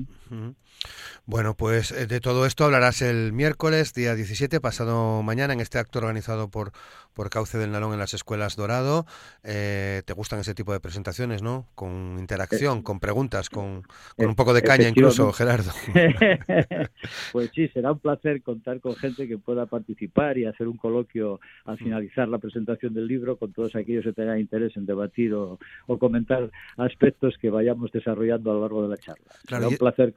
Bueno, 1.26 1.54
pues 1.54 1.92
eh, 1.92 2.06
de 2.06 2.20
todo 2.20 2.46
esto 2.46 2.64
hablarás 2.64 3.02
el 3.02 3.32
miércoles, 3.32 3.94
día 3.94 4.14
17, 4.14 4.60
pasado 4.60 5.22
mañana, 5.22 5.52
en 5.52 5.60
este 5.60 5.78
acto 5.78 5.98
organizado 5.98 6.50
por, 6.50 6.72
por 7.14 7.30
Cauce 7.30 7.56
del 7.58 7.70
Nalón 7.72 7.92
en 7.92 7.98
las 7.98 8.12
Escuelas 8.12 8.56
Dorado. 8.56 9.06
Eh, 9.42 10.02
¿Te 10.04 10.12
gustan 10.12 10.40
ese 10.40 10.54
tipo 10.54 10.72
de 10.72 10.80
presentaciones, 10.80 11.42
no? 11.42 11.66
Con 11.74 12.16
interacción, 12.18 12.82
con 12.82 13.00
preguntas, 13.00 13.48
con, 13.48 13.82
con 14.16 14.26
un 14.26 14.34
poco 14.34 14.52
de 14.52 14.62
caña 14.62 14.88
incluso, 14.88 15.32
Gerardo. 15.32 15.70
pues 17.32 17.50
sí, 17.54 17.68
será 17.68 17.92
un 17.92 18.00
placer 18.00 18.42
contar 18.42 18.80
con 18.80 18.94
gente 18.96 19.28
que 19.28 19.38
pueda 19.38 19.66
participar 19.66 20.38
y 20.38 20.46
hacer 20.46 20.68
un 20.68 20.76
coloquio 20.76 21.40
al 21.64 21.78
finalizar 21.78 22.28
la 22.28 22.38
presentación 22.38 22.94
del 22.94 23.06
libro 23.06 23.36
con 23.36 23.52
todos 23.52 23.74
aquellos 23.76 24.04
que 24.04 24.12
tengan 24.12 24.38
interés 24.38 24.76
en 24.76 24.86
debatir 24.86 25.34
o, 25.34 25.58
comentar 25.98 26.50
aspectos 26.76 27.34
que 27.40 27.50
vayamos 27.50 27.90
desarrollando 27.92 28.50
a 28.50 28.54
lo 28.54 28.60
largo 28.60 28.82
de 28.82 28.88
la 28.88 28.96
charla. 28.96 29.26
será 29.48 29.68
un 29.68 29.76
placer 29.76 30.14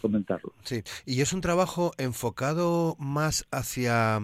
comentarlo. 0.00 0.52
Sí, 0.62 0.82
y 1.04 1.20
es 1.20 1.32
un 1.32 1.40
trabajo 1.40 1.92
enfocado 1.98 2.96
más 2.98 3.46
hacia 3.50 4.20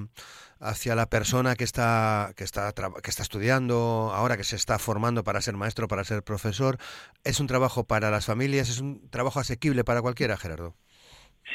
hacia 0.61 0.95
la 0.95 1.07
persona 1.07 1.57
que 1.57 1.65
está 1.65 2.33
que 2.37 2.45
está 2.45 2.73
que 2.73 3.11
está 3.11 3.23
estudiando 3.23 4.13
ahora 4.15 4.37
que 4.37 4.45
se 4.45 4.55
está 4.55 4.79
formando 4.79 5.25
para 5.25 5.41
ser 5.41 5.57
maestro 5.57 5.89
para 5.89 6.05
ser 6.05 6.23
profesor 6.23 6.79
es 7.25 7.41
un 7.41 7.49
trabajo 7.49 7.83
para 7.85 8.13
las 8.13 8.27
familias 8.27 8.69
es 8.69 8.81
un 8.81 9.09
trabajo 9.11 9.41
asequible 9.41 9.83
para 9.83 10.03
cualquiera 10.03 10.37
Gerardo 10.37 10.77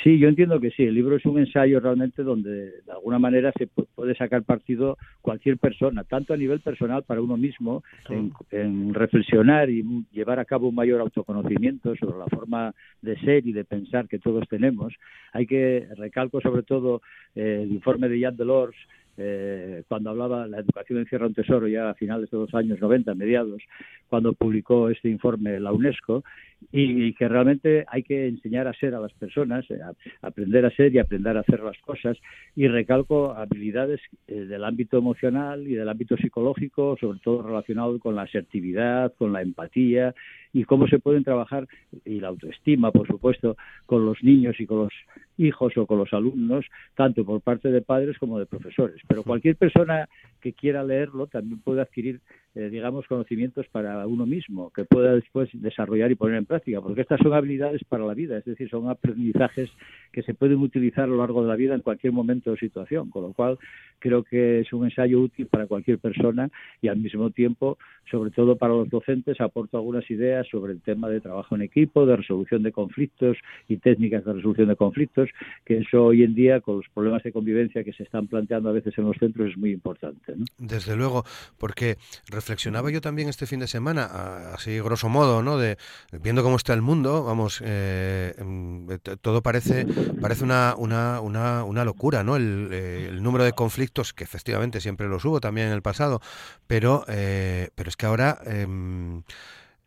Sí, 0.03 0.19
yo 0.19 0.27
entiendo 0.27 0.59
que 0.59 0.71
sí. 0.71 0.83
El 0.83 0.95
libro 0.95 1.15
es 1.15 1.25
un 1.25 1.39
ensayo 1.39 1.79
realmente 1.79 2.21
donde 2.21 2.49
de 2.49 2.91
alguna 2.91 3.19
manera 3.19 3.51
se 3.57 3.67
puede 3.67 4.15
sacar 4.15 4.43
partido 4.43 4.97
cualquier 5.21 5.57
persona, 5.57 6.03
tanto 6.03 6.33
a 6.33 6.37
nivel 6.37 6.59
personal 6.59 7.03
para 7.03 7.21
uno 7.21 7.37
mismo, 7.37 7.83
en, 8.09 8.93
reflexionar 8.93 9.69
y 9.69 9.83
llevar 10.11 10.39
a 10.39 10.45
cabo 10.45 10.69
un 10.69 10.75
mayor 10.75 11.01
autoconocimiento 11.01 11.95
sobre 11.95 12.17
la 12.17 12.25
forma 12.27 12.73
de 13.01 13.17
ser 13.21 13.47
y 13.47 13.53
de 13.53 13.63
pensar 13.63 14.07
que 14.07 14.19
todos 14.19 14.47
tenemos. 14.49 14.93
Hay 15.33 15.47
que 15.47 15.87
recalco 15.97 16.41
sobre 16.41 16.63
todo 16.63 17.01
eh, 17.35 17.61
el 17.63 17.71
informe 17.71 18.09
de 18.09 18.21
Jan 18.21 18.37
Delors 18.37 18.75
eh, 19.17 19.83
cuando 19.87 20.11
hablaba 20.11 20.47
la 20.47 20.59
educación 20.59 20.99
encierra 20.99 21.27
un 21.27 21.33
tesoro 21.33 21.67
ya 21.67 21.89
a 21.89 21.95
finales 21.95 22.29
de 22.29 22.37
los 22.37 22.53
años 22.53 22.79
90, 22.79 23.15
mediados, 23.15 23.61
cuando 24.07 24.33
publicó 24.33 24.89
este 24.89 25.09
informe 25.09 25.59
la 25.59 25.71
UNESCO, 25.71 26.23
y, 26.71 27.13
que 27.13 27.27
realmente 27.27 27.85
hay 27.87 28.03
que 28.03 28.27
enseñar 28.27 28.67
a 28.67 28.73
ser 28.73 28.95
a 28.95 28.99
las 28.99 29.13
personas, 29.13 29.69
eh, 29.69 29.79
aprender 30.21 30.65
a 30.65 30.71
ser 30.71 30.93
y 30.93 30.99
aprender 30.99 31.37
a 31.37 31.41
hacer 31.41 31.61
las 31.61 31.77
cosas. 31.79 32.17
Y 32.55 32.67
recalco 32.67 33.33
habilidades 33.33 34.01
eh, 34.27 34.45
del 34.45 34.63
ámbito 34.63 34.97
emocional 34.97 35.67
y 35.67 35.75
del 35.75 35.89
ámbito 35.89 36.17
psicológico, 36.17 36.97
sobre 36.99 37.19
todo 37.19 37.43
relacionado 37.43 37.99
con 37.99 38.15
la 38.15 38.23
asertividad, 38.23 39.13
con 39.17 39.33
la 39.33 39.41
empatía 39.41 40.15
y 40.53 40.63
cómo 40.63 40.87
se 40.87 40.99
pueden 40.99 41.23
trabajar, 41.23 41.67
y 42.05 42.19
la 42.19 42.29
autoestima, 42.29 42.91
por 42.91 43.07
supuesto, 43.07 43.57
con 43.85 44.05
los 44.05 44.23
niños 44.23 44.59
y 44.59 44.65
con 44.65 44.79
los 44.79 44.93
hijos 45.37 45.77
o 45.77 45.85
con 45.85 45.99
los 45.99 46.13
alumnos, 46.13 46.65
tanto 46.95 47.25
por 47.25 47.41
parte 47.41 47.69
de 47.71 47.81
padres 47.81 48.17
como 48.17 48.39
de 48.39 48.45
profesores. 48.45 49.01
Pero 49.07 49.23
cualquier 49.23 49.55
persona 49.55 50.09
que 50.41 50.53
quiera 50.53 50.83
leerlo 50.83 51.27
también 51.27 51.59
puede 51.59 51.81
adquirir 51.81 52.19
eh, 52.59 52.71
digamos, 52.71 53.05
conocimientos 53.05 53.67
para 53.67 54.07
uno 54.07 54.25
mismo, 54.25 54.71
que 54.71 54.83
pueda 54.83 55.13
después 55.13 55.47
desarrollar 55.53 56.09
y 56.09 56.15
poner 56.15 56.39
en 56.39 56.47
práctica, 56.47 56.81
porque 56.81 57.01
estas 57.01 57.19
son 57.21 57.33
habilidades 57.33 57.83
para 57.83 58.03
la 58.03 58.15
vida, 58.15 58.35
es 58.39 58.45
decir, 58.45 58.67
son 58.67 58.89
aprendizajes 58.89 59.69
que 60.11 60.23
se 60.23 60.33
pueden 60.33 60.57
utilizar 60.57 61.03
a 61.03 61.07
lo 61.07 61.17
largo 61.17 61.43
de 61.43 61.49
la 61.49 61.55
vida 61.55 61.75
en 61.75 61.81
cualquier 61.81 62.13
momento 62.13 62.51
o 62.51 62.57
situación, 62.57 63.11
con 63.11 63.21
lo 63.21 63.33
cual 63.33 63.59
creo 63.99 64.23
que 64.23 64.61
es 64.61 64.73
un 64.73 64.85
ensayo 64.85 65.21
útil 65.21 65.45
para 65.45 65.67
cualquier 65.67 65.99
persona 65.99 66.49
y 66.81 66.87
al 66.87 66.97
mismo 66.97 67.29
tiempo, 67.29 67.77
sobre 68.09 68.31
todo 68.31 68.55
para 68.55 68.73
los 68.73 68.89
docentes, 68.89 69.39
aporto 69.39 69.77
algunas 69.77 70.09
ideas 70.09 70.47
sobre 70.49 70.73
el 70.73 70.81
tema 70.81 71.09
de 71.09 71.21
trabajo 71.21 71.53
en 71.53 71.61
equipo, 71.61 72.07
de 72.07 72.15
resolución 72.15 72.63
de 72.63 72.71
conflictos 72.71 73.37
y 73.67 73.77
técnicas 73.77 74.25
de 74.25 74.33
resolución 74.33 74.69
de 74.69 74.75
conflictos, 74.75 75.26
que 75.65 75.79
eso 75.79 76.05
hoy 76.05 76.23
en 76.23 76.33
día, 76.33 76.61
con 76.61 76.77
los 76.77 76.85
problemas 76.93 77.23
de 77.23 77.31
convivencia 77.31 77.83
que 77.83 77.93
se 77.93 78.03
están 78.03 78.27
planteando 78.27 78.69
a 78.69 78.73
veces 78.73 78.97
en 78.97 79.05
los 79.05 79.17
centros, 79.17 79.51
es 79.51 79.57
muy 79.57 79.71
importante. 79.71 80.33
Desde 80.57 80.95
luego, 80.95 81.23
porque 81.57 81.97
reflexionaba 82.29 82.91
yo 82.91 83.01
también 83.01 83.29
este 83.29 83.45
fin 83.45 83.59
de 83.59 83.67
semana, 83.67 84.05
así 84.53 84.79
grosso 84.79 85.09
modo, 85.09 85.41
¿no? 85.41 85.57
De 85.57 85.77
viendo 86.11 86.43
cómo 86.43 86.55
está 86.55 86.73
el 86.73 86.81
mundo, 86.81 87.23
vamos, 87.23 87.61
eh, 87.63 88.33
em, 88.37 88.87
todo 89.21 89.41
parece 89.41 89.85
parece 90.21 90.43
una, 90.43 90.75
una, 90.77 91.21
una, 91.21 91.63
una 91.63 91.85
locura, 91.85 92.23
¿no? 92.23 92.35
El, 92.35 92.69
eh, 92.71 93.07
el, 93.09 93.23
número 93.23 93.43
de 93.43 93.53
conflictos 93.53 94.13
que 94.13 94.23
efectivamente 94.23 94.79
siempre 94.79 95.07
los 95.07 95.25
hubo 95.25 95.39
también 95.39 95.67
en 95.67 95.73
el 95.73 95.81
pasado, 95.81 96.21
pero 96.67 97.03
eh, 97.07 97.69
pero 97.75 97.89
es 97.89 97.97
que 97.97 98.05
ahora 98.05 98.39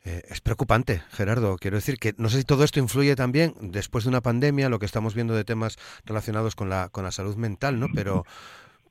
em, 0.05 0.21
es 0.29 0.41
preocupante, 0.41 1.03
Gerardo. 1.11 1.57
Quiero 1.57 1.77
decir 1.77 1.97
que 1.97 2.15
no 2.19 2.29
sé 2.29 2.39
si 2.39 2.45
todo 2.45 2.65
esto 2.65 2.79
influye 2.79 3.17
también 3.17 3.55
después 3.61 4.05
de 4.05 4.11
una 4.11 4.21
pandemia, 4.21 4.69
lo 4.69 4.79
que 4.79 4.87
estamos 4.87 5.15
viendo 5.15 5.35
de 5.35 5.45
temas 5.45 5.79
relacionados 6.05 6.55
con 6.55 6.69
la, 6.69 6.89
con 6.91 7.05
la 7.05 7.11
salud 7.11 7.37
mental, 7.37 7.79
¿no? 7.81 7.89
Pero, 7.95 8.25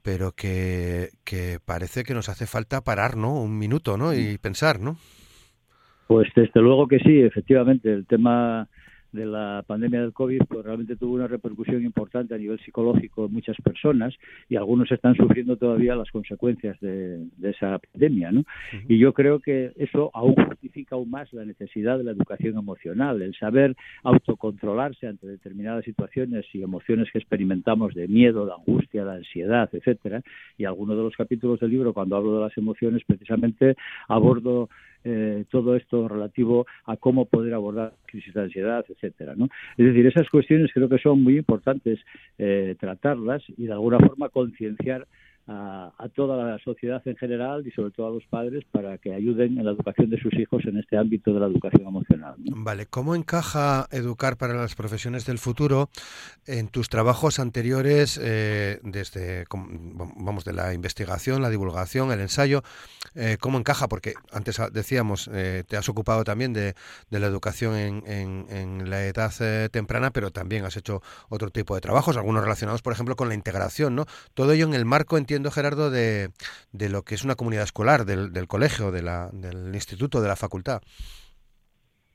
pero 0.01 0.31
que, 0.31 1.09
que 1.23 1.59
parece 1.63 2.03
que 2.03 2.13
nos 2.13 2.29
hace 2.29 2.45
falta 2.45 2.81
parar, 2.81 3.17
¿no? 3.17 3.33
Un 3.33 3.57
minuto, 3.57 3.97
¿no? 3.97 4.13
Y 4.13 4.37
pensar, 4.37 4.79
¿no? 4.79 4.97
Pues 6.07 6.27
desde 6.35 6.59
luego 6.61 6.87
que 6.87 6.97
sí, 6.99 7.19
efectivamente. 7.21 7.93
El 7.93 8.07
tema 8.07 8.67
de 9.11 9.25
la 9.25 9.63
pandemia 9.65 10.01
del 10.01 10.13
COVID 10.13 10.41
pues 10.47 10.65
realmente 10.65 10.95
tuvo 10.95 11.15
una 11.15 11.27
repercusión 11.27 11.83
importante 11.83 12.35
a 12.35 12.37
nivel 12.37 12.59
psicológico 12.59 13.25
en 13.25 13.33
muchas 13.33 13.57
personas 13.63 14.13
y 14.47 14.55
algunos 14.55 14.91
están 14.91 15.15
sufriendo 15.15 15.57
todavía 15.57 15.95
las 15.95 16.11
consecuencias 16.11 16.79
de, 16.79 17.25
esa 17.41 17.79
pandemia. 17.79 18.31
¿no? 18.31 18.43
Y 18.87 18.97
yo 18.97 19.13
creo 19.13 19.39
que 19.39 19.71
eso 19.77 20.11
aún 20.13 20.35
justifica 20.35 20.95
aún 20.95 21.09
más 21.09 21.31
la 21.33 21.45
necesidad 21.45 21.97
de 21.97 22.03
la 22.03 22.11
educación 22.11 22.57
emocional, 22.57 23.21
el 23.21 23.35
saber 23.35 23.75
autocontrolarse 24.03 25.07
ante 25.07 25.27
determinadas 25.27 25.85
situaciones 25.85 26.45
y 26.53 26.61
emociones 26.61 27.09
que 27.11 27.19
experimentamos 27.19 27.93
de 27.93 28.07
miedo, 28.07 28.45
de 28.45 28.53
angustia, 28.53 29.05
de 29.05 29.11
ansiedad, 29.17 29.69
etcétera. 29.73 30.21
Y 30.57 30.65
algunos 30.65 30.97
de 30.97 31.03
los 31.03 31.15
capítulos 31.15 31.59
del 31.59 31.71
libro, 31.71 31.93
cuando 31.93 32.15
hablo 32.15 32.35
de 32.35 32.41
las 32.41 32.57
emociones, 32.57 33.03
precisamente 33.05 33.75
abordo 34.07 34.69
eh, 35.03 35.45
todo 35.49 35.75
esto 35.75 36.07
relativo 36.07 36.65
a 36.85 36.97
cómo 36.97 37.25
poder 37.25 37.53
abordar 37.53 37.93
crisis 38.05 38.33
de 38.33 38.41
ansiedad, 38.41 38.85
etcétera, 38.87 39.33
¿no? 39.35 39.47
Es 39.77 39.85
decir, 39.85 40.05
esas 40.05 40.29
cuestiones 40.29 40.71
creo 40.73 40.89
que 40.89 40.97
son 40.97 41.23
muy 41.23 41.37
importantes 41.37 41.99
eh, 42.37 42.75
tratarlas 42.79 43.43
y 43.57 43.65
de 43.65 43.73
alguna 43.73 43.99
forma 43.99 44.29
concienciar 44.29 45.07
a, 45.49 46.09
toda 46.15 46.37
la 46.43 46.59
sociedad 46.59 47.01
en 47.05 47.15
general 47.17 47.65
y 47.65 47.71
sobre 47.71 47.91
todo 47.91 48.07
a 48.07 48.11
los 48.11 48.25
padres 48.25 48.63
para 48.71 48.97
que 48.97 49.13
ayuden 49.13 49.57
en 49.57 49.65
la 49.65 49.71
educación 49.71 50.09
de 50.09 50.19
sus 50.19 50.33
hijos 50.33 50.63
en 50.65 50.77
este 50.77 50.97
ámbito 50.97 51.33
de 51.33 51.39
la 51.39 51.47
educación 51.47 51.87
emocional. 51.87 52.35
Vale, 52.37 52.85
¿cómo 52.85 53.15
encaja 53.15 53.87
educar 53.91 54.37
para 54.37 54.53
las 54.53 54.75
profesiones 54.75 55.25
del 55.25 55.39
futuro 55.39 55.89
en 56.45 56.67
tus 56.67 56.89
trabajos 56.89 57.39
anteriores 57.39 58.19
eh, 58.21 58.79
desde, 58.83 59.45
vamos, 59.51 60.45
de 60.45 60.53
la 60.53 60.73
investigación, 60.73 61.41
la 61.41 61.49
divulgación, 61.49 62.11
el 62.11 62.19
ensayo? 62.19 62.61
Eh, 63.15 63.37
¿Cómo 63.39 63.57
encaja? 63.57 63.87
Porque 63.87 64.13
antes 64.31 64.61
decíamos, 64.71 65.29
eh, 65.33 65.63
te 65.67 65.77
has 65.77 65.89
ocupado 65.89 66.23
también 66.23 66.53
de, 66.53 66.75
la 67.09 67.25
educación 67.25 67.75
en, 67.75 68.89
la 68.89 69.05
edad 69.05 69.31
temprana, 69.71 70.11
pero 70.11 70.31
también 70.31 70.65
has 70.65 70.77
hecho 70.77 71.01
otro 71.29 71.49
tipo 71.49 71.75
de 71.75 71.81
trabajos, 71.81 72.17
algunos 72.17 72.43
relacionados, 72.43 72.81
por 72.81 72.93
ejemplo, 72.93 73.15
con 73.15 73.29
la 73.29 73.35
integración, 73.35 73.95
¿no? 73.95 74.05
Todo 74.33 74.53
ello 74.53 74.65
en 74.65 74.73
el 74.73 74.85
marco, 74.85 75.17
entiendo, 75.17 75.38
Gerardo, 75.51 75.89
de, 75.89 76.29
de 76.71 76.89
lo 76.89 77.03
que 77.03 77.15
es 77.15 77.23
una 77.23 77.35
comunidad 77.35 77.63
escolar, 77.63 78.05
del, 78.05 78.31
del 78.33 78.47
colegio, 78.47 78.91
de 78.91 79.01
la, 79.01 79.29
del 79.31 79.73
instituto, 79.73 80.21
de 80.21 80.27
la 80.27 80.35
facultad. 80.35 80.81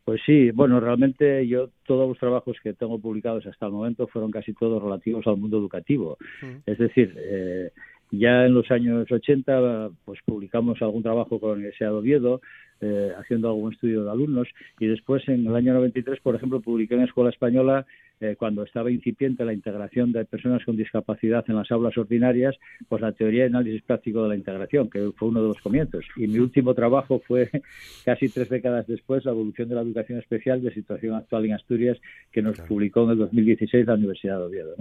Pues 0.04 0.20
sí, 0.26 0.50
bueno, 0.50 0.80
realmente 0.80 1.48
yo 1.48 1.70
todos 1.86 2.06
los 2.06 2.18
trabajos 2.18 2.58
que 2.62 2.74
tengo 2.74 2.98
publicados 2.98 3.46
hasta 3.46 3.66
el 3.66 3.72
momento 3.72 4.06
fueron 4.06 4.30
casi 4.30 4.52
todos 4.52 4.82
relativos 4.82 5.26
al 5.26 5.38
mundo 5.38 5.56
educativo. 5.56 6.18
Mm. 6.42 6.56
Es 6.66 6.78
decir, 6.78 7.14
eh, 7.16 7.70
ya 8.10 8.46
en 8.46 8.54
los 8.54 8.70
años 8.70 9.10
80 9.10 9.90
pues 10.04 10.20
publicamos 10.24 10.80
algún 10.82 11.02
trabajo 11.02 11.38
con 11.40 11.50
el 11.50 11.56
Universidad 11.56 11.90
de 11.90 11.96
Oviedo, 11.96 12.40
eh, 12.80 13.12
haciendo 13.18 13.48
algún 13.48 13.72
estudio 13.72 14.04
de 14.04 14.10
alumnos 14.10 14.48
y 14.78 14.86
después 14.86 15.26
en 15.28 15.46
el 15.46 15.54
año 15.54 15.74
93, 15.74 16.20
por 16.20 16.34
ejemplo, 16.34 16.60
publiqué 16.60 16.94
en 16.94 17.02
Escuela 17.02 17.30
Española 17.30 17.86
eh, 18.20 18.36
cuando 18.38 18.62
estaba 18.62 18.90
incipiente 18.90 19.44
la 19.44 19.52
integración 19.52 20.12
de 20.12 20.24
personas 20.24 20.64
con 20.64 20.76
discapacidad 20.76 21.44
en 21.48 21.56
las 21.56 21.70
aulas 21.70 21.96
ordinarias, 21.98 22.56
pues 22.88 23.02
la 23.02 23.12
teoría 23.12 23.42
de 23.42 23.48
análisis 23.48 23.82
práctico 23.82 24.22
de 24.22 24.28
la 24.28 24.36
integración, 24.36 24.88
que 24.88 25.10
fue 25.16 25.28
uno 25.28 25.42
de 25.42 25.48
los 25.48 25.60
comienzos. 25.60 26.04
Y 26.16 26.26
mi 26.26 26.38
último 26.38 26.74
trabajo 26.74 27.20
fue 27.26 27.50
casi 28.04 28.28
tres 28.28 28.48
décadas 28.48 28.86
después, 28.86 29.24
la 29.24 29.32
evolución 29.32 29.68
de 29.68 29.74
la 29.74 29.82
educación 29.82 30.18
especial 30.18 30.62
de 30.62 30.72
situación 30.72 31.14
actual 31.14 31.46
en 31.46 31.54
Asturias, 31.54 31.98
que 32.30 32.42
nos 32.42 32.60
publicó 32.60 33.04
en 33.04 33.10
el 33.10 33.18
2016 33.18 33.86
la 33.86 33.94
Universidad 33.94 34.38
de 34.38 34.44
Oviedo. 34.44 34.76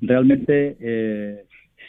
Realmente, 0.00 0.76
eh, 0.80 1.44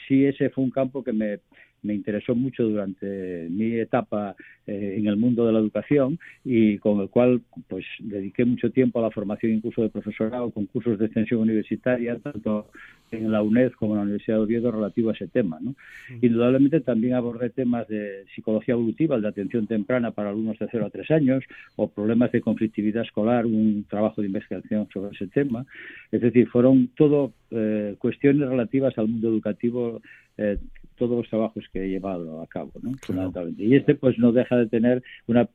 sí 0.08 0.26
ese 0.26 0.50
fue 0.50 0.64
un 0.64 0.72
campo 0.72 1.04
que 1.04 1.14
me 1.14 1.40
me 1.84 1.94
interesó 1.94 2.36
mucho 2.36 2.64
durante 2.64 3.48
mi 3.50 3.76
etapa 3.76 4.36
eh, 4.66 4.96
en 4.98 5.08
el 5.08 5.18
mundo 5.18 5.46
de 5.46 5.54
la 5.54 5.60
educación 5.60 6.20
y 6.44 6.78
con 6.78 7.02
el 7.02 7.10
cual 7.10 7.42
pues 7.68 7.86
dediqué 8.00 8.46
mucho 8.46 8.72
tiempo 8.72 9.00
a 9.00 9.04
la 9.04 9.12
formación 9.12 9.52
incluso 9.52 9.82
de 9.82 9.90
profesorado 9.90 10.52
con 10.52 10.66
cursos 10.66 10.98
de 10.98 11.06
extensión 11.06 11.42
universitaria 11.42 12.18
tanto 12.20 12.68
en 13.12 13.32
la 13.32 13.42
UNED 13.42 13.74
como 13.74 13.94
en 13.94 13.98
la 13.98 14.04
Universidad 14.04 14.38
de 14.38 14.44
Oviedo 14.44 14.72
relativo 14.72 15.10
a 15.10 15.14
ese 15.14 15.28
tema. 15.28 15.60
¿no? 15.62 15.76
Indudablemente 16.22 16.82
también 16.82 17.14
abordé 17.14 17.50
temas 17.50 17.88
de 17.88 18.26
psicología 18.34 18.74
evolutiva, 18.74 19.20
de 19.20 19.28
atención 19.28 19.68
temprana 19.68 20.12
para 20.12 20.30
alumnos 20.30 20.58
de 20.60 20.68
0 20.72 20.86
a 20.86 20.90
3 20.90 21.12
años 21.12 21.44
o 21.76 21.88
problemas 21.90 22.32
de 22.32 22.42
conflictividad 22.42 23.04
escolar, 23.04 23.46
un 23.46 23.86
trabajo 23.90 24.22
de 24.22 24.28
investigación 24.28 24.88
sobre 24.92 25.16
ese 25.16 25.28
tema. 25.28 25.66
Es 26.12 26.22
decir, 26.22 26.48
fueron 26.48 26.90
todo 26.96 27.34
eh, 27.52 27.96
cuestiones 28.00 28.48
relativas 28.50 28.98
al 28.98 29.08
mundo 29.08 29.30
educativo 29.30 30.02
eh, 30.38 30.58
todos 30.96 31.18
los 31.18 31.30
trabajos 31.30 31.66
que 31.72 31.84
he 31.84 31.90
llevado 31.90 32.42
a 32.42 32.48
cabo, 32.48 32.72
¿no? 32.82 32.92
Fundamentalmente. 33.02 33.64
Y 33.64 33.76
este 33.76 33.96
pues 33.96 34.18
no 34.18 34.32
deja 34.32 34.56
de 34.58 34.68
tener 34.68 35.04
una 35.28 35.48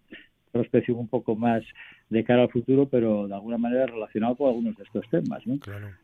prospección 0.51 0.99
un 0.99 1.09
poco 1.09 1.37
más 1.37 1.63
de 2.11 2.25
cara 2.25 2.43
al 2.43 2.51
futuro, 2.51 2.89
pero 2.89 3.29
de 3.29 3.35
alguna 3.35 3.59
manera 3.59 3.87
relacionado 3.87 4.35
con 4.37 4.49
algunos 4.49 4.77
de 4.77 4.85
estos 4.85 5.09
temas, 5.11 5.47
¿no? 5.47 5.59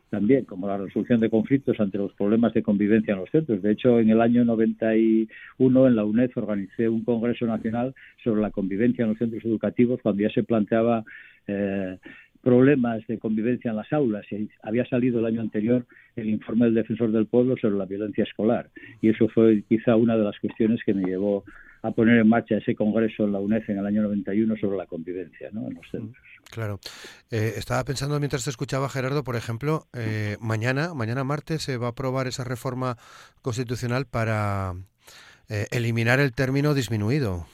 También, 0.09 0.45
como 0.45 0.67
la 0.67 0.77
resolución 0.77 1.19
de 1.19 1.31
conflictos 1.31 1.79
ante 1.79 1.97
los 1.97 2.13
problemas 2.13 2.53
de 2.53 2.61
convivencia 2.61 3.13
en 3.13 3.21
los 3.21 3.29
centros. 3.31 3.61
De 3.61 3.71
hecho, 3.71 3.99
en 3.99 4.11
el 4.11 4.21
año 4.21 4.45
91 4.45 5.87
en 5.87 5.95
la 5.95 6.05
UNED 6.05 6.31
organicé 6.35 6.87
un 6.87 7.03
congreso 7.03 7.47
nacional 7.47 7.95
sobre 8.23 8.41
la 8.41 8.51
convivencia 8.51 9.03
en 9.03 9.09
los 9.09 9.17
centros 9.17 9.43
educativos 9.45 9.99
cuando 10.01 10.21
ya 10.21 10.29
se 10.29 10.43
planteaba 10.43 11.03
eh, 11.47 11.97
problemas 12.45 13.01
de 13.07 13.17
convivencia 13.17 13.71
en 13.71 13.77
las 13.77 13.91
aulas. 13.91 14.23
Había 14.61 14.85
salido 14.85 15.17
el 15.19 15.25
año 15.25 15.41
anterior 15.41 15.83
el 16.15 16.29
informe 16.29 16.65
del 16.65 16.75
defensor 16.75 17.11
del 17.11 17.25
pueblo 17.25 17.57
sobre 17.59 17.75
la 17.75 17.85
violencia 17.85 18.23
escolar. 18.23 18.69
Y 19.01 19.09
eso 19.09 19.27
fue 19.29 19.63
quizá 19.67 19.95
una 19.95 20.15
de 20.15 20.23
las 20.23 20.37
cuestiones 20.39 20.79
que 20.85 20.93
me 20.93 21.09
llevó 21.09 21.43
a 21.81 21.89
poner 21.89 22.19
en 22.19 22.29
marcha 22.29 22.57
ese 22.57 22.75
congreso 22.75 23.23
en 23.23 23.31
la 23.31 23.39
UNED 23.39 23.63
en 23.67 23.79
el 23.79 23.85
año 23.87 24.03
91 24.03 24.57
sobre 24.57 24.77
la 24.77 24.85
convivencia 24.85 25.49
¿no? 25.53 25.67
en 25.67 25.73
los 25.73 25.89
centros. 25.89 26.23
Mm, 26.23 26.53
claro. 26.53 26.79
Eh, 27.31 27.53
estaba 27.57 27.83
pensando 27.83 28.19
mientras 28.19 28.43
te 28.43 28.51
escuchaba, 28.51 28.89
Gerardo, 28.89 29.23
por 29.23 29.35
ejemplo, 29.35 29.87
eh, 29.93 30.37
mañana, 30.39 30.93
mañana 30.93 31.23
martes, 31.23 31.63
se 31.63 31.77
va 31.77 31.87
a 31.87 31.89
aprobar 31.91 32.27
esa 32.27 32.43
reforma 32.43 32.95
constitucional 33.41 34.05
para 34.05 34.75
eh, 35.49 35.65
eliminar 35.71 36.19
el 36.19 36.31
término 36.31 36.75
disminuido. 36.75 37.47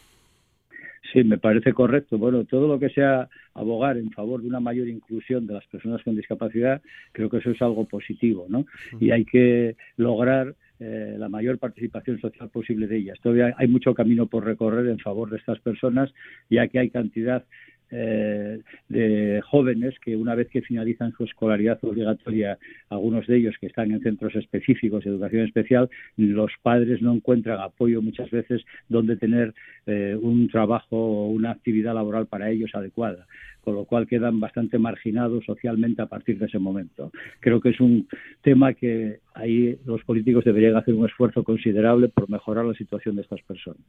Sí, 1.12 1.24
me 1.24 1.38
parece 1.38 1.74
correcto. 1.74 2.18
Bueno, 2.18 2.46
todo 2.46 2.68
lo 2.68 2.80
que 2.80 2.90
sea 2.90 3.28
abogar 3.54 3.98
en 3.98 4.12
favor 4.12 4.42
de 4.42 4.48
una 4.48 4.60
mayor 4.60 4.88
inclusión 4.88 5.46
de 5.46 5.54
las 5.54 5.66
personas 5.68 6.02
con 6.04 6.16
discapacidad, 6.16 6.82
creo 7.12 7.30
que 7.30 7.38
eso 7.38 7.52
es 7.52 7.62
algo 7.62 7.86
positivo, 7.86 8.46
¿no? 8.48 8.66
Y 9.00 9.12
hay 9.12 9.26
que 9.26 9.76
lograr 9.98 10.56
eh, 10.80 11.16
la 11.18 11.30
mayor 11.30 11.60
participación 11.60 12.20
social 12.20 12.50
posible 12.50 12.88
de 12.88 12.98
ellas. 12.98 13.20
Todavía 13.22 13.54
hay 13.58 13.68
mucho 13.68 13.94
camino 13.94 14.28
por 14.28 14.46
recorrer 14.46 14.88
en 14.88 15.00
favor 15.00 15.30
de 15.30 15.38
estas 15.38 15.60
personas, 15.60 16.14
ya 16.50 16.68
que 16.70 16.80
hay 16.80 16.90
cantidad 16.90 17.46
eh, 17.92 18.60
de 18.90 19.42
jóvenes 19.42 19.96
que 20.00 20.16
una 20.16 20.36
vez 20.36 20.48
que 20.50 20.62
finalizan 20.62 21.12
su 21.14 21.26
escolaridad 21.26 21.80
obligatoria, 21.84 22.58
algunos 22.90 23.28
de 23.28 23.38
ellos 23.38 23.56
que 23.60 23.68
están 23.68 23.92
en 23.92 24.02
centros 24.02 24.36
específicos 24.36 25.04
de 25.04 25.12
educación 25.12 25.46
especial, 25.46 25.90
los 26.18 26.52
padres 26.62 27.02
no 27.02 27.14
encuentran 27.14 27.60
apoyo 27.60 28.02
muchas 28.02 28.30
veces 28.32 28.64
donde 28.90 29.18
tener 29.18 29.54
eh, 29.86 30.18
un 30.20 30.48
trabajo 30.48 30.96
o 30.96 31.28
una 31.28 31.52
actividad 31.52 31.94
laboral 31.94 32.28
para 32.28 32.50
ellos 32.50 32.72
adecuada 32.74 33.28
con 33.64 33.76
lo 33.76 33.86
cual 33.86 34.08
quedan 34.08 34.40
bastante 34.40 34.80
marginados 34.80 35.46
socialmente 35.46 36.02
a 36.02 36.08
partir 36.08 36.40
de 36.40 36.48
ese 36.48 36.60
momento. 36.60 37.12
Creo 37.40 37.62
que 37.62 37.70
es 37.70 37.80
un 37.80 38.08
tema 38.42 38.74
que 38.74 39.20
ahí 39.34 39.78
los 39.86 40.04
políticos 40.04 40.44
deberían 40.44 40.76
hacer 40.76 40.94
un 40.94 41.06
esfuerzo 41.06 41.44
considerable 41.44 42.10
por 42.10 42.30
mejorar 42.30 42.66
la 42.66 42.74
situación 42.74 43.16
de 43.16 43.22
estas 43.22 43.42
personas. 43.42 43.82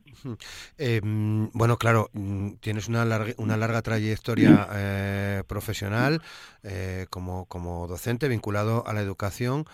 Em, 0.79 1.51
bueno, 1.53 1.77
claro, 1.77 2.11
mm, 2.13 2.55
tienes 2.61 2.89
una 2.89 3.05
larga, 3.05 3.33
una 3.39 3.57
larga 3.57 3.83
trayectoria 3.83 4.69
eh, 4.75 5.43
profesional 5.47 6.21
eh, 6.63 7.07
como, 7.11 7.47
como 7.47 7.87
docente 7.87 8.29
vinculado 8.29 8.87
a 8.87 8.93
la 8.93 9.01
educación. 9.01 9.65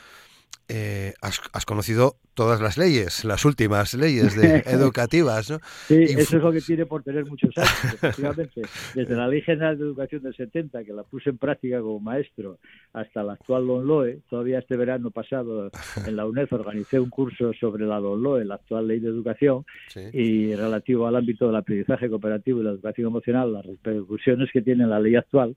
Eh, 0.71 1.15
has, 1.23 1.65
conocido 1.65 2.19
todas 2.39 2.61
las 2.61 2.79
leyes, 2.79 3.25
las 3.25 3.45
últimas 3.45 3.95
leyes 3.95 4.37
educativas, 4.67 5.51
¿no? 5.51 5.59
Sí, 5.89 6.05
eso 6.05 6.37
es 6.37 6.43
lo 6.45 6.53
que 6.53 6.61
tiene 6.61 6.87
por 6.87 7.03
tener 7.03 7.27
muchos 7.27 7.51
años, 7.59 7.95
efectivamente. 7.95 8.63
Desde 8.95 9.17
la 9.17 9.27
Ley 9.27 9.43
General 9.43 9.77
de 9.77 9.83
Educación 9.83 10.23
del 10.23 10.37
70, 10.37 10.85
que 10.85 10.93
la 10.93 11.03
puse 11.03 11.31
en 11.31 11.39
práctica 11.39 11.81
como 11.81 11.99
maestro, 11.99 12.59
hasta 12.93 13.25
la 13.25 13.33
actual 13.33 13.67
LONLOE, 13.67 14.21
todavía 14.31 14.61
este 14.61 14.77
verano 14.77 15.11
pasado 15.11 15.73
en 16.07 16.15
la 16.15 16.27
UNED 16.27 16.47
organicé 16.53 17.01
un 17.01 17.11
curso 17.11 17.53
sobre 17.55 17.85
la 17.87 17.99
LONLOE, 17.99 18.45
la 18.45 18.55
actual 18.55 18.87
Ley 18.87 19.01
de 19.01 19.09
Educación, 19.09 19.65
y 20.13 20.55
relativo 20.55 21.09
al 21.09 21.17
ámbito 21.17 21.49
del 21.49 21.57
aprendizaje 21.57 22.09
cooperativo 22.09 22.61
y 22.61 22.63
la 22.63 22.71
educación 22.71 23.09
emocional, 23.09 23.53
las 23.53 23.67
repercusiones 23.67 24.49
que 24.53 24.63
tiene 24.63 24.87
la 24.87 25.01
ley 25.01 25.17
actual, 25.17 25.57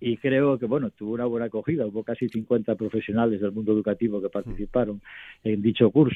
y 0.00 0.16
creo 0.16 0.58
que, 0.58 0.64
bueno, 0.64 0.88
tuvo 0.88 1.12
una 1.12 1.26
buena 1.26 1.46
acogida, 1.46 1.84
hubo 1.84 2.02
casi 2.02 2.30
50 2.30 2.76
profesionales 2.76 3.42
del 3.42 3.52
mundo 3.52 3.72
educativo 3.72 4.22
que 4.22 4.30
participaron 4.30 5.02
en 5.42 5.60
dicho 5.60 5.90
curso, 5.90 6.13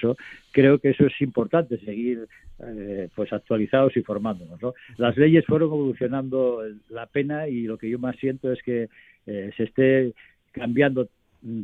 creo 0.53 0.79
que 0.79 0.91
eso 0.91 1.07
es 1.07 1.21
importante, 1.21 1.79
seguir 1.79 2.27
eh, 2.61 3.09
pues 3.15 3.33
actualizados 3.33 3.97
y 3.97 4.03
formándonos. 4.03 4.59
Las 4.97 5.17
leyes 5.17 5.45
fueron 5.47 5.69
evolucionando 5.69 6.63
la 6.89 7.07
pena 7.07 7.49
y 7.49 7.63
lo 7.63 7.79
que 7.79 7.91
yo 7.91 7.99
más 7.99 8.17
siento 8.17 8.53
es 8.53 8.63
que 8.63 8.89
eh, 9.27 9.51
se 9.57 9.65
esté 9.65 10.15
cambiando 10.53 11.09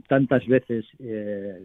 tantas 0.07 0.47
veces 0.47 0.85
eh, 1.01 1.59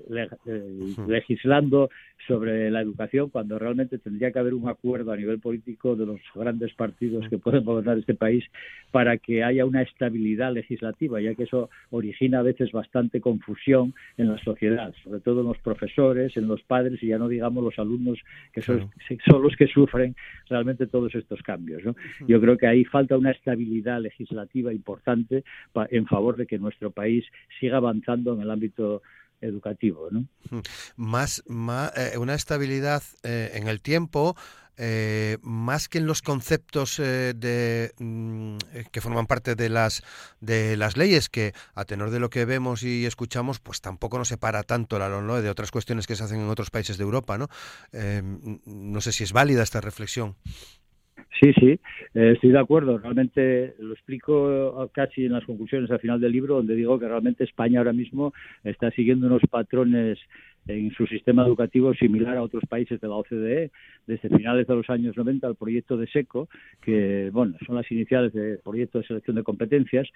eh, 0.46 0.96
legislando 1.08 1.90
sobre 2.28 2.70
la 2.72 2.82
educación 2.82 3.30
cuando 3.30 3.58
realmente 3.60 3.98
tendría 3.98 4.32
que 4.32 4.40
haber 4.40 4.54
un 4.54 4.68
acuerdo 4.68 5.12
a 5.12 5.18
nivel 5.18 5.40
político 5.40 5.96
de 5.96 6.06
los 6.06 6.20
grandes 6.34 6.74
partidos 6.74 7.28
que 7.30 7.38
pueden 7.38 7.64
gobernar 7.64 7.98
este 7.98 8.16
país 8.16 8.44
para 8.92 9.18
que 9.18 9.44
haya 9.44 9.66
una 9.66 9.84
estabilidad 9.84 10.54
legislativa, 10.54 11.22
ya 11.22 11.36
que 11.36 11.44
eso 11.44 11.70
origina 11.92 12.40
a 12.40 12.44
veces 12.44 12.72
bastante 12.72 13.22
confusión 13.22 13.94
en 14.18 14.30
la 14.30 14.38
sociedad, 14.40 14.94
sobre 15.04 15.22
todo 15.22 15.42
en 15.42 15.48
los 15.48 15.60
profesores, 15.60 16.36
en 16.36 16.48
los 16.48 16.62
padres 16.64 17.02
y 17.04 17.08
ya 17.08 17.18
no 17.18 17.28
digamos 17.28 17.64
los 17.64 17.78
alumnos 17.80 18.20
que 18.54 18.62
son, 18.62 18.90
son 19.30 19.44
los 19.44 19.56
que 19.56 19.68
sufren 19.68 20.16
realmente 20.50 20.88
todos 20.88 21.14
estos 21.16 21.42
cambios. 21.44 21.84
Yo 22.28 22.42
creo 22.42 22.58
que 22.58 22.68
ahí 22.68 22.86
falta 22.86 23.18
una 23.18 23.32
estabilidad 23.32 24.02
legislativa 24.02 24.74
importante 24.74 25.44
en 25.92 26.06
favor 26.08 26.38
de 26.38 26.48
que 26.48 26.58
nuestro 26.58 26.92
país 26.92 27.26
siga 27.60 27.78
avanzando 27.78 27.99
en 28.08 28.42
el 28.42 28.52
ámbito 28.52 29.02
educativo. 29.42 30.10
Más, 30.96 31.44
eh, 31.96 32.18
una 32.18 32.34
estabilidad 32.34 33.04
eh, 33.24 33.52
en 33.54 33.68
el 33.68 33.82
tiempo, 33.82 34.36
eh, 34.82 35.38
más 35.42 35.90
que 35.90 35.98
en 35.98 36.08
los 36.08 36.22
conceptos 36.22 37.00
mm, 37.00 38.58
que 38.92 39.02
forman 39.02 39.28
parte 39.28 39.56
de 39.56 39.68
las 39.68 40.04
de 40.40 40.78
las 40.78 40.96
leyes 40.96 41.28
que 41.28 41.54
a 41.76 41.84
tenor 41.84 42.12
de 42.12 42.22
lo 42.22 42.30
que 42.30 42.46
vemos 42.46 42.84
y 42.84 43.06
escuchamos 43.06 43.60
pues 43.60 43.82
tampoco 43.82 44.18
nos 44.18 44.30
separa 44.30 44.64
tanto 44.64 44.98
la 44.98 45.10
LONLOE 45.10 45.42
de 45.42 45.50
otras 45.50 45.72
cuestiones 45.72 46.08
que 46.08 46.16
se 46.16 46.24
hacen 46.24 46.40
en 46.40 46.48
otros 46.48 46.70
países 46.70 46.98
de 46.98 47.04
Europa 47.04 47.38
no 47.38 47.50
no 48.66 49.02
sé 49.02 49.12
si 49.12 49.26
es 49.26 49.34
válida 49.34 49.64
esta 49.64 49.82
reflexión 49.82 50.38
Sí, 51.40 51.54
sí, 51.54 51.80
eh, 52.14 52.32
estoy 52.34 52.52
de 52.52 52.60
acuerdo. 52.60 52.98
Realmente 52.98 53.76
lo 53.80 53.94
explico 53.94 54.90
casi 54.94 55.26
en 55.26 55.34
las 55.34 55.46
conclusiones 55.46 55.90
al 55.92 56.00
final 56.00 56.20
del 56.20 56.32
libro, 56.32 56.56
donde 56.56 56.76
digo 56.76 57.00
que 57.00 57.08
realmente 57.08 57.44
España 57.44 57.80
ahora 57.80 57.94
mismo 57.94 58.34
está 58.64 58.92
siguiendo 58.92 59.28
unos 59.28 59.42
patrones 59.50 60.20
en 60.68 60.92
su 60.92 61.08
sistema 61.08 61.46
educativo 61.46 61.94
similar 61.94 62.38
a 62.38 62.44
otros 62.44 62.64
países 62.70 63.00
de 63.02 63.08
la 63.08 63.16
OCDE, 63.16 63.72
desde 64.06 64.30
finales 64.30 64.68
de 64.68 64.76
los 64.76 64.90
años 64.90 65.18
90 65.18 65.48
el 65.48 65.56
proyecto 65.56 65.98
de 65.98 66.08
SECO, 66.08 66.48
que 66.82 67.30
bueno, 67.32 67.56
son 67.66 67.76
las 67.76 67.90
iniciales 67.92 68.34
del 68.34 68.60
proyecto 68.60 69.00
de 69.00 69.08
selección 69.08 69.36
de 69.36 69.44
competencias, 69.44 70.08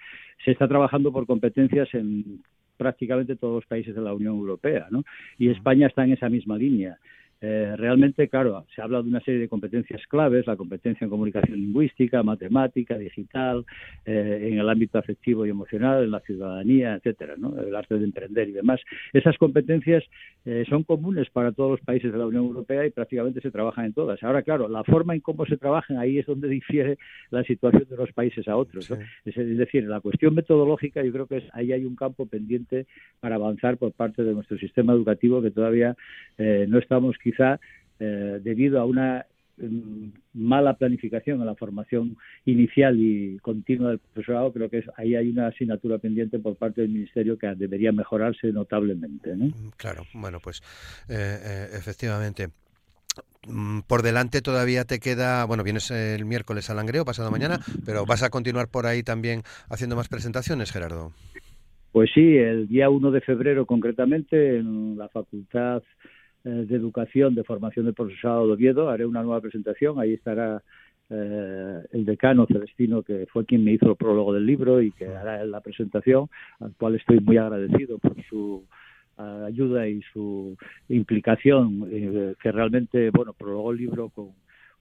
se 0.44 0.52
está 0.52 0.68
trabajando 0.68 1.12
por 1.12 1.26
competencias 1.26 1.92
en 1.94 2.42
prácticamente 2.76 3.36
todos 3.36 3.56
los 3.56 3.66
países 3.66 3.94
de 3.94 4.02
la 4.02 4.14
Unión 4.14 4.34
Europea, 4.34 4.86
¿no? 4.90 5.04
Y 5.38 5.48
España 5.48 5.86
está 5.86 6.04
en 6.04 6.12
esa 6.12 6.28
misma 6.28 6.56
línea. 6.56 6.98
Eh, 7.46 7.76
realmente, 7.76 8.26
claro, 8.28 8.64
se 8.74 8.80
habla 8.80 9.02
de 9.02 9.08
una 9.10 9.20
serie 9.20 9.38
de 9.38 9.50
competencias 9.50 10.00
claves, 10.06 10.46
la 10.46 10.56
competencia 10.56 11.04
en 11.04 11.10
comunicación 11.10 11.58
lingüística, 11.58 12.22
matemática, 12.22 12.96
digital, 12.96 13.66
eh, 14.06 14.48
en 14.50 14.58
el 14.58 14.66
ámbito 14.66 14.96
afectivo 14.98 15.44
y 15.44 15.50
emocional, 15.50 16.04
en 16.04 16.10
la 16.10 16.20
ciudadanía, 16.20 16.94
etcétera, 16.94 17.34
¿no? 17.36 17.54
el 17.60 17.76
arte 17.76 17.98
de 17.98 18.04
emprender 18.04 18.48
y 18.48 18.52
demás. 18.52 18.80
Esas 19.12 19.36
competencias 19.36 20.02
eh, 20.46 20.64
son 20.70 20.84
comunes 20.84 21.28
para 21.28 21.52
todos 21.52 21.72
los 21.72 21.80
países 21.82 22.12
de 22.12 22.16
la 22.16 22.26
Unión 22.26 22.44
Europea 22.44 22.86
y 22.86 22.90
prácticamente 22.90 23.42
se 23.42 23.50
trabajan 23.50 23.84
en 23.84 23.92
todas. 23.92 24.22
Ahora, 24.22 24.40
claro, 24.40 24.66
la 24.66 24.82
forma 24.82 25.14
en 25.14 25.20
cómo 25.20 25.44
se 25.44 25.58
trabajan 25.58 25.98
ahí 25.98 26.18
es 26.18 26.24
donde 26.24 26.48
difiere 26.60 26.96
la 27.28 27.44
situación 27.44 27.84
de 27.90 27.96
los 27.98 28.10
países 28.12 28.48
a 28.48 28.56
otros. 28.56 28.90
Es, 29.26 29.34
decir, 29.34 29.84
la 29.84 30.00
cuestión 30.00 30.34
metodológica, 30.34 31.02
yo 31.04 31.12
creo 31.12 31.26
que 31.26 31.36
es, 31.38 31.44
ahí 31.52 31.72
hay 31.72 31.84
un 31.84 31.94
campo 31.94 32.24
pendiente 32.24 32.86
para 33.20 33.34
avanzar 33.34 33.76
por 33.76 33.92
parte 33.92 34.24
de 34.24 34.32
nuestro 34.32 34.56
sistema 34.56 34.94
educativo 34.94 35.42
que 35.42 35.50
todavía 35.50 35.94
no 36.38 36.78
estamos 36.78 37.16
quizás 37.22 37.33
quizá 37.34 37.60
eh, 38.00 38.40
debido 38.42 38.80
a 38.80 38.84
una 38.84 39.26
mm, 39.56 40.08
mala 40.34 40.74
planificación 40.74 41.40
en 41.40 41.46
la 41.46 41.54
formación 41.54 42.16
inicial 42.44 42.98
y 42.98 43.38
continua 43.40 43.90
del 43.90 43.98
profesorado, 43.98 44.52
creo 44.52 44.70
que 44.70 44.84
ahí 44.96 45.14
hay 45.14 45.28
una 45.28 45.48
asignatura 45.48 45.98
pendiente 45.98 46.38
por 46.38 46.56
parte 46.56 46.80
del 46.82 46.90
Ministerio 46.90 47.38
que 47.38 47.46
debería 47.54 47.92
mejorarse 47.92 48.52
notablemente. 48.52 49.34
Mm, 49.34 49.70
claro, 49.76 50.04
bueno, 50.14 50.38
pues 50.42 50.60
eh, 51.08 51.38
eh, 51.42 51.66
efectivamente. 51.72 52.48
mm, 53.46 53.80
por 53.86 54.02
delante 54.02 54.42
todavía 54.42 54.84
te 54.84 54.98
queda, 54.98 55.44
bueno, 55.44 55.62
vienes 55.62 55.90
el 55.90 56.24
miércoles 56.24 56.70
al 56.70 56.76
Langreo, 56.76 57.04
pasado 57.04 57.30
mañana, 57.30 57.60
pero 57.86 58.06
vas 58.06 58.22
a 58.22 58.30
continuar 58.30 58.68
por 58.68 58.86
ahí 58.86 59.02
también 59.02 59.42
haciendo 59.68 59.96
más 59.96 60.08
presentaciones, 60.08 60.72
Gerardo. 60.72 61.12
Pues 61.92 62.10
sí, 62.12 62.36
el 62.38 62.66
día 62.66 62.90
1 62.90 63.12
de 63.12 63.20
febrero 63.20 63.66
concretamente 63.66 64.58
en 64.58 64.98
la 64.98 65.08
Facultad 65.08 65.80
de 66.44 66.76
Educación 66.76 67.34
de 67.34 67.42
Formación 67.42 67.86
del 67.86 67.94
Profesorado 67.94 68.46
de 68.46 68.52
Oviedo. 68.52 68.90
Haré 68.90 69.06
una 69.06 69.22
nueva 69.22 69.40
presentación, 69.40 69.98
ahí 69.98 70.12
estará 70.12 70.62
eh, 71.10 71.82
el 71.92 72.04
decano 72.04 72.46
Celestino, 72.46 73.02
que 73.02 73.26
fue 73.30 73.44
quien 73.44 73.62
me 73.62 73.72
hizo 73.72 73.90
el 73.90 73.96
prólogo 73.96 74.32
del 74.32 74.46
libro 74.46 74.80
y 74.80 74.90
que 74.92 75.06
hará 75.06 75.44
la 75.44 75.60
presentación, 75.60 76.28
al 76.60 76.72
cual 76.76 76.94
estoy 76.94 77.20
muy 77.20 77.36
agradecido 77.36 77.98
por 77.98 78.16
su 78.24 78.64
eh, 79.18 79.44
ayuda 79.46 79.86
y 79.86 80.00
su 80.12 80.56
implicación, 80.88 81.88
eh, 81.90 82.34
que 82.42 82.52
realmente, 82.52 83.10
bueno, 83.10 83.34
prologó 83.34 83.72
el 83.72 83.78
libro 83.78 84.08
con 84.08 84.30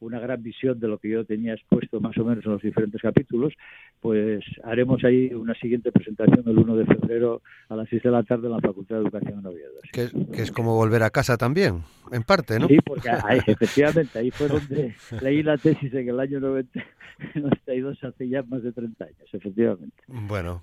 una 0.04 0.20
gran 0.20 0.44
visión 0.44 0.80
de 0.80 0.88
lo 0.88 0.98
que 0.98 1.10
yo 1.10 1.26
tenía 1.26 1.54
expuesto 1.54 2.00
más 2.00 2.18
o 2.18 2.26
menos 2.26 2.46
en 2.46 2.52
los 2.52 2.62
diferentes 2.62 3.02
capítulos, 3.02 3.54
pues 4.02 4.44
haremos 4.64 5.04
ahí 5.04 5.34
una 5.34 5.54
siguiente 5.56 5.92
presentación 5.92 6.44
el 6.46 6.58
1 6.58 6.76
de 6.76 6.86
febrero 6.86 7.42
a 7.70 7.76
las 7.76 7.90
6 7.90 8.04
de 8.04 8.12
la 8.12 8.24
tarde 8.24 8.48
en 8.48 8.54
la 8.54 8.60
Facultad 8.60 8.98
de 8.98 9.02
Educación 9.04 9.40
en 9.40 9.46
Oviedo. 9.46 9.72
Que, 9.92 10.42
es 10.42 10.52
como 10.52 10.76
volver 10.76 11.04
a 11.04 11.10
casa 11.10 11.38
también, 11.38 11.84
en 12.12 12.24
parte, 12.24 12.60
¿no? 12.60 12.68
Sí, 12.68 12.78
porque 12.86 13.10
ahí, 13.10 13.40
efectivamente 13.48 14.20
ahí 14.20 14.32
fue 14.32 14.48
donde 14.48 14.96
leí 15.22 15.42
la 15.42 15.58
tesis 15.58 15.94
en 15.94 16.10
el 16.10 16.20
año 16.20 16.40
92, 16.40 17.98
hace 18.04 18.28
ya 18.28 18.44
más 18.44 18.62
de 18.62 18.72
30 18.72 19.06
años, 19.06 19.30
efectivamente. 19.32 20.04
Bueno, 20.08 20.62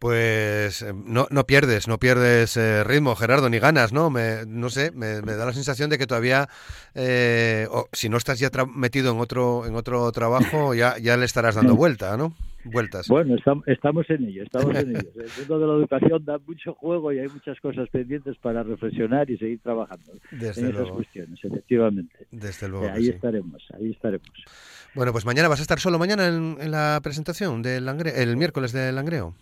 pues 0.00 0.80
eh, 0.80 0.94
no, 0.94 1.26
no 1.30 1.44
pierdes, 1.44 1.86
no 1.86 1.98
pierdes 1.98 2.56
eh, 2.56 2.82
ritmo, 2.84 3.14
Gerardo, 3.14 3.50
ni 3.50 3.58
ganas, 3.58 3.92
¿no? 3.92 4.08
Me, 4.08 4.46
no 4.46 4.70
sé, 4.70 4.92
me, 4.92 5.20
da 5.20 5.44
la 5.44 5.52
sensación 5.52 5.90
de 5.90 5.98
que 5.98 6.06
todavía, 6.06 6.48
eh, 6.94 7.68
si 7.92 8.08
no 8.08 8.16
estás 8.16 8.40
ya 8.40 8.50
metido 8.64 9.12
en 9.12 9.20
otro 9.20 9.66
en 9.66 9.74
otro 9.74 10.10
trabajo, 10.10 10.74
ya, 10.74 10.96
ya 10.98 11.18
le 11.18 11.26
estarás 11.26 11.54
dando 11.54 11.76
vuelta, 11.76 12.16
¿no? 12.16 12.34
Vueltas. 12.64 13.08
Bueno, 13.08 13.36
estamos 13.66 14.08
en 14.08 14.24
ello, 14.24 14.42
estamos 14.42 14.74
en 14.74 14.96
ello. 14.96 15.08
El 15.16 15.30
mundo 15.38 15.58
de 15.60 15.66
la 15.66 15.72
educación 15.74 16.24
da 16.24 16.38
mucho 16.38 16.74
juego 16.74 17.12
y 17.12 17.18
hay 17.18 17.28
muchas 17.28 17.60
cosas 17.60 17.88
pendientes 17.90 18.36
para 18.38 18.62
reflexionar 18.62 19.30
y 19.30 19.36
seguir 19.36 19.60
trabajando 19.60 20.12
en 20.32 20.40
esas 20.46 20.90
cuestiones, 20.90 21.38
efectivamente. 21.42 22.26
Desde 22.30 22.68
luego. 22.68 22.88
ahí 22.90 23.08
estaremos, 23.08 23.62
ahí 23.74 23.90
estaremos. 23.90 24.30
Bueno, 24.94 25.12
pues 25.12 25.24
mañana 25.24 25.48
vas 25.48 25.60
a 25.60 25.62
estar 25.62 25.78
solo 25.78 25.98
mañana 25.98 26.26
en, 26.26 26.70
la 26.70 26.98
presentación 27.02 27.62
del 27.62 27.86
el 27.88 28.36
miércoles 28.36 28.72
del 28.72 28.94
Langreo. 28.94 29.34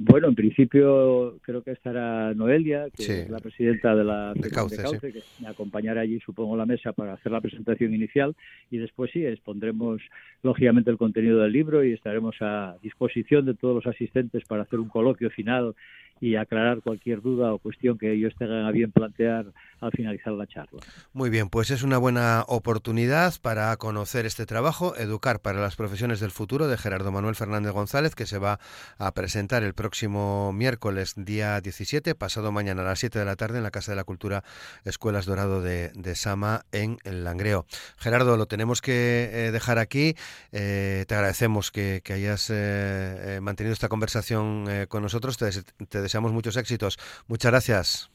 Bueno, 0.00 0.28
en 0.28 0.36
principio 0.36 1.38
creo 1.42 1.60
que 1.64 1.72
estará 1.72 2.32
Noelia, 2.32 2.86
que 2.94 3.22
es 3.22 3.28
la 3.28 3.40
presidenta 3.40 3.96
de 3.96 4.04
la 4.04 4.32
de 4.32 4.48
Cauce, 4.48 4.76
que 5.00 5.22
me 5.40 5.48
acompañará 5.48 6.02
allí, 6.02 6.20
supongo, 6.20 6.56
la 6.56 6.66
mesa 6.66 6.92
para 6.92 7.14
hacer 7.14 7.32
la 7.32 7.40
presentación 7.40 7.92
inicial. 7.92 8.36
Y 8.70 8.78
después 8.78 9.10
sí, 9.10 9.26
expondremos 9.26 10.00
lógicamente 10.44 10.92
el 10.92 10.98
contenido 10.98 11.40
del 11.40 11.52
libro 11.52 11.82
y 11.82 11.94
estaremos 11.94 12.36
a 12.40 12.76
disposición 12.80 13.44
de 13.44 13.54
todos 13.54 13.74
los 13.74 13.86
asistentes 13.92 14.44
para 14.44 14.62
hacer 14.62 14.78
un 14.78 14.88
coloquio 14.88 15.30
final 15.30 15.74
y 16.20 16.36
aclarar 16.36 16.82
cualquier 16.82 17.22
duda 17.22 17.52
o 17.52 17.58
cuestión 17.58 17.98
que 17.98 18.12
ellos 18.12 18.34
tengan 18.38 18.66
a 18.66 18.70
bien 18.70 18.92
plantear 18.92 19.46
al 19.80 19.92
finalizar 19.92 20.32
la 20.32 20.46
charla. 20.46 20.80
Muy 21.12 21.30
bien, 21.30 21.48
pues 21.48 21.70
es 21.70 21.82
una 21.82 21.98
buena 21.98 22.44
oportunidad 22.48 23.34
para 23.40 23.76
conocer 23.76 24.26
este 24.26 24.46
trabajo, 24.46 24.96
Educar 24.96 25.40
para 25.40 25.60
las 25.60 25.76
Profesiones 25.76 26.20
del 26.20 26.30
Futuro 26.30 26.68
de 26.68 26.76
Gerardo 26.76 27.12
Manuel 27.12 27.34
Fernández 27.34 27.72
González, 27.72 28.14
que 28.14 28.26
se 28.26 28.38
va 28.38 28.58
a 28.98 29.12
presentar 29.14 29.62
el 29.62 29.74
próximo 29.74 30.52
miércoles, 30.52 31.14
día 31.16 31.60
17, 31.60 32.14
pasado 32.14 32.52
mañana 32.52 32.82
a 32.82 32.86
las 32.86 32.98
7 32.98 33.18
de 33.18 33.24
la 33.24 33.36
tarde 33.36 33.58
en 33.58 33.64
la 33.64 33.70
Casa 33.70 33.92
de 33.92 33.96
la 33.96 34.04
Cultura 34.04 34.42
Escuelas 34.84 35.26
Dorado 35.26 35.62
de, 35.62 35.92
Sama 36.14 36.62
en 36.72 36.98
el 37.04 37.24
Langreo. 37.24 37.66
Gerardo, 37.98 38.36
lo 38.36 38.46
tenemos 38.46 38.80
que 38.80 39.30
eh, 39.32 39.50
dejar 39.52 39.78
aquí. 39.78 40.16
Eh, 40.52 41.04
te 41.06 41.14
agradecemos 41.14 41.70
que, 41.70 42.02
hayas 42.08 42.50
eh, 42.52 43.38
mantenido 43.42 43.72
esta 43.72 43.88
conversación 43.88 44.66
con 44.88 45.02
nosotros. 45.02 45.36
Te, 45.36 45.50
te 45.86 46.00
deseamos 46.08 46.32
muchos 46.32 46.56
éxitos. 46.56 46.98
Muchas 47.28 47.52
gracias. 47.52 48.10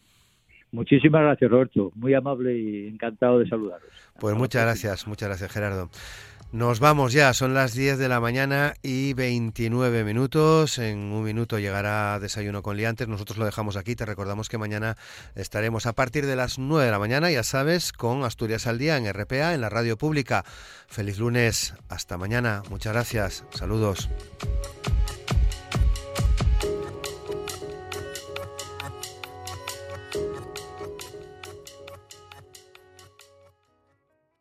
Muchísimas 0.71 1.21
gracias, 1.21 1.51
Roberto. 1.51 1.91
Muy 1.95 2.15
amable 2.15 2.57
y 2.57 2.87
encantado 2.87 3.39
de 3.39 3.47
saludaros. 3.47 3.87
Pues 4.19 4.35
muchas 4.35 4.63
gracias, 4.63 5.07
muchas 5.07 5.29
gracias, 5.29 5.51
Gerardo. 5.51 5.89
Nos 6.53 6.79
vamos 6.79 7.13
ya, 7.13 7.33
son 7.33 7.55
las 7.55 7.73
10 7.73 7.97
de 7.97 8.07
la 8.07 8.19
mañana 8.19 8.75
y 8.83 9.15
29 9.15 10.03
minutos. 10.03 10.77
En 10.77 10.99
un 11.11 11.23
minuto 11.23 11.57
llegará 11.57 12.19
Desayuno 12.19 12.61
con 12.61 12.77
Liantes. 12.77 13.07
Nosotros 13.07 13.39
lo 13.39 13.45
dejamos 13.45 13.75
aquí. 13.75 13.95
Te 13.95 14.05
recordamos 14.05 14.49
que 14.49 14.59
mañana 14.59 14.95
estaremos 15.33 15.87
a 15.87 15.93
partir 15.93 16.27
de 16.27 16.35
las 16.35 16.59
9 16.59 16.85
de 16.85 16.91
la 16.91 16.99
mañana, 16.99 17.31
ya 17.31 17.41
sabes, 17.41 17.91
con 17.91 18.23
Asturias 18.23 18.67
al 18.67 18.77
Día 18.77 18.97
en 18.97 19.11
RPA, 19.11 19.55
en 19.55 19.61
la 19.61 19.69
radio 19.69 19.97
pública. 19.97 20.43
Feliz 20.87 21.17
lunes. 21.17 21.73
Hasta 21.89 22.19
mañana. 22.19 22.61
Muchas 22.69 22.93
gracias. 22.93 23.45
Saludos. 23.49 24.11